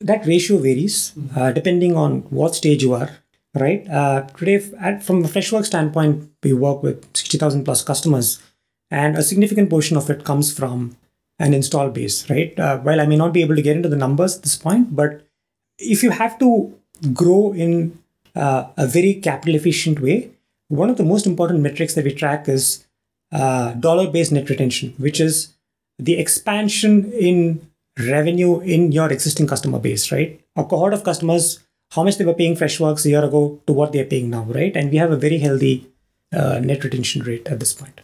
that 0.00 0.26
ratio 0.26 0.58
varies 0.58 1.12
uh, 1.36 1.52
depending 1.52 1.96
on 1.96 2.22
what 2.22 2.56
stage 2.56 2.82
you 2.82 2.94
are 2.94 3.10
right? 3.54 3.88
Uh, 3.88 4.22
today, 4.36 4.62
at, 4.80 5.02
from 5.02 5.24
a 5.24 5.28
Freshworks 5.28 5.66
standpoint, 5.66 6.30
we 6.42 6.52
work 6.52 6.82
with 6.82 7.04
60,000 7.16 7.64
plus 7.64 7.82
customers, 7.82 8.42
and 8.90 9.16
a 9.16 9.22
significant 9.22 9.70
portion 9.70 9.96
of 9.96 10.10
it 10.10 10.24
comes 10.24 10.52
from 10.56 10.96
an 11.38 11.54
install 11.54 11.90
base, 11.90 12.28
right? 12.30 12.58
Uh, 12.58 12.78
while 12.78 13.00
I 13.00 13.06
may 13.06 13.16
not 13.16 13.32
be 13.32 13.42
able 13.42 13.56
to 13.56 13.62
get 13.62 13.76
into 13.76 13.88
the 13.88 13.96
numbers 13.96 14.36
at 14.36 14.42
this 14.42 14.56
point, 14.56 14.94
but 14.94 15.26
if 15.78 16.02
you 16.02 16.10
have 16.10 16.38
to 16.38 16.74
grow 17.12 17.52
in 17.52 17.98
uh, 18.36 18.68
a 18.76 18.86
very 18.86 19.14
capital 19.14 19.54
efficient 19.54 20.00
way, 20.00 20.30
one 20.68 20.90
of 20.90 20.96
the 20.96 21.04
most 21.04 21.26
important 21.26 21.60
metrics 21.60 21.94
that 21.94 22.04
we 22.04 22.12
track 22.12 22.48
is 22.48 22.86
uh, 23.32 23.72
dollar 23.74 24.10
based 24.10 24.32
net 24.32 24.48
retention, 24.48 24.94
which 24.98 25.20
is 25.20 25.54
the 25.98 26.18
expansion 26.18 27.12
in 27.12 27.68
revenue 27.98 28.60
in 28.60 28.92
your 28.92 29.12
existing 29.12 29.46
customer 29.46 29.78
base, 29.78 30.10
right? 30.10 30.40
A 30.56 30.64
cohort 30.64 30.94
of 30.94 31.04
customers 31.04 31.60
how 31.92 32.02
much 32.02 32.18
they 32.18 32.24
were 32.24 32.34
paying 32.34 32.56
Freshworks 32.56 33.04
a 33.06 33.10
year 33.10 33.24
ago 33.24 33.60
to 33.66 33.72
what 33.72 33.92
they're 33.92 34.04
paying 34.04 34.30
now, 34.30 34.44
right? 34.44 34.76
And 34.76 34.90
we 34.90 34.96
have 34.98 35.12
a 35.12 35.16
very 35.16 35.38
healthy 35.38 35.86
uh, 36.32 36.58
net 36.58 36.82
retention 36.84 37.22
rate 37.22 37.46
at 37.46 37.60
this 37.60 37.72
point. 37.72 38.00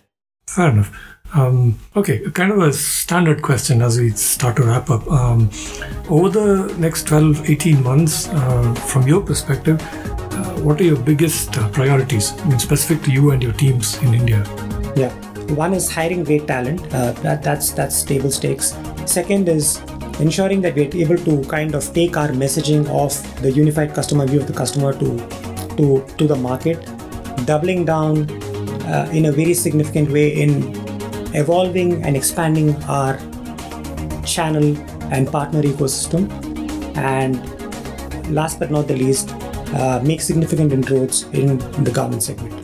Fair 0.47 0.71
enough. 0.71 0.91
Um, 1.33 1.79
okay, 1.95 2.29
kind 2.31 2.51
of 2.51 2.59
a 2.59 2.73
standard 2.73 3.41
question 3.41 3.83
as 3.83 3.99
we 3.99 4.11
start 4.11 4.57
to 4.57 4.65
wrap 4.65 4.91
up. 4.91 5.07
Um, 5.09 5.51
over 6.09 6.29
the 6.29 6.75
next 6.79 7.07
12, 7.07 7.49
18 7.49 7.83
months, 7.85 8.29
uh, 8.29 8.75
from 8.75 9.07
your 9.07 9.21
perspective, 9.21 9.81
uh, 9.81 10.61
what 10.61 10.81
are 10.81 10.85
your 10.85 10.99
biggest 10.99 11.57
uh, 11.57 11.69
priorities, 11.71 12.33
I 12.41 12.49
mean, 12.49 12.59
specific 12.59 13.05
to 13.05 13.13
you 13.13 13.31
and 13.31 13.41
your 13.41 13.53
teams 13.53 13.97
in 14.03 14.13
India? 14.13 14.43
Yeah, 14.97 15.13
one 15.55 15.73
is 15.73 15.89
hiring 15.89 16.25
great 16.25 16.49
talent. 16.49 16.81
Uh, 16.93 17.13
that, 17.23 17.45
that's 17.45 17.71
that's 17.71 18.03
table 18.03 18.33
stakes. 18.33 18.77
Second 19.07 19.49
is 19.49 19.81
ensuring 20.21 20.61
that 20.61 20.75
we're 20.75 20.95
able 20.95 21.17
to 21.17 21.43
kind 21.49 21.75
of 21.75 21.93
take 21.95 22.17
our 22.17 22.29
messaging 22.29 22.87
of 22.89 23.13
the 23.43 23.51
unified 23.51 23.95
customer 23.95 24.27
view 24.27 24.41
of 24.41 24.47
the 24.47 24.53
customer 24.53 24.93
to 24.93 25.17
to 25.77 26.05
to 26.19 26.27
the 26.27 26.37
market 26.37 26.89
doubling 27.47 27.85
down 27.85 28.31
uh, 28.85 29.09
in 29.13 29.27
a 29.27 29.33
very 29.33 29.55
significant 29.55 30.11
way 30.11 30.29
in 30.29 30.75
evolving 31.35 32.03
and 32.05 32.17
expanding 32.17 32.75
our 32.85 33.19
channel 34.25 34.77
and 35.13 35.29
partner 35.31 35.63
ecosystem. 35.63 36.29
And 36.97 37.39
last 38.31 38.59
but 38.59 38.71
not 38.71 38.89
the 38.89 38.97
least 38.97 39.31
uh, 39.75 40.01
make 40.03 40.21
significant 40.21 40.73
inroads 40.73 41.23
in 41.33 41.59
the 41.85 41.91
government 41.91 42.23
segment. 42.23 42.55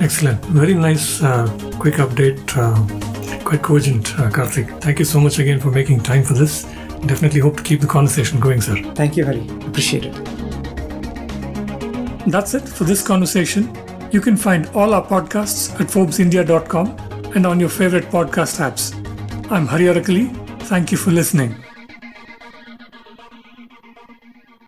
Excellent. 0.00 0.44
Very 0.46 0.74
nice 0.74 1.22
uh, 1.22 1.46
quick 1.78 1.94
update 1.94 2.40
uh, 2.56 3.07
quite 3.48 3.62
cogent, 3.62 4.14
uh, 4.18 4.30
Karthik. 4.30 4.80
Thank 4.80 4.98
you 4.98 5.04
so 5.06 5.18
much 5.20 5.38
again 5.38 5.58
for 5.58 5.70
making 5.70 6.00
time 6.00 6.22
for 6.22 6.34
this. 6.34 6.64
Definitely 7.06 7.40
hope 7.40 7.56
to 7.56 7.62
keep 7.62 7.80
the 7.80 7.86
conversation 7.86 8.40
going, 8.40 8.60
sir. 8.60 8.76
Thank 8.94 9.16
you, 9.16 9.24
Hari. 9.24 9.40
Appreciate 9.66 10.04
it. 10.04 10.14
That's 12.26 12.54
it 12.54 12.68
for 12.68 12.84
this 12.84 13.02
conversation. 13.02 13.74
You 14.12 14.20
can 14.20 14.36
find 14.36 14.66
all 14.74 14.92
our 14.94 15.04
podcasts 15.04 15.72
at 15.80 15.86
ForbesIndia.com. 15.88 17.08
and 17.34 17.46
on 17.46 17.60
your 17.60 17.68
favorite 17.68 18.04
podcast 18.04 18.58
apps. 18.58 18.94
I'm 19.50 19.66
Hari 19.66 19.84
Arakali. 19.84 20.28
Thank 20.62 20.92
you 20.92 20.98
for 20.98 21.10
listening. 21.10 21.67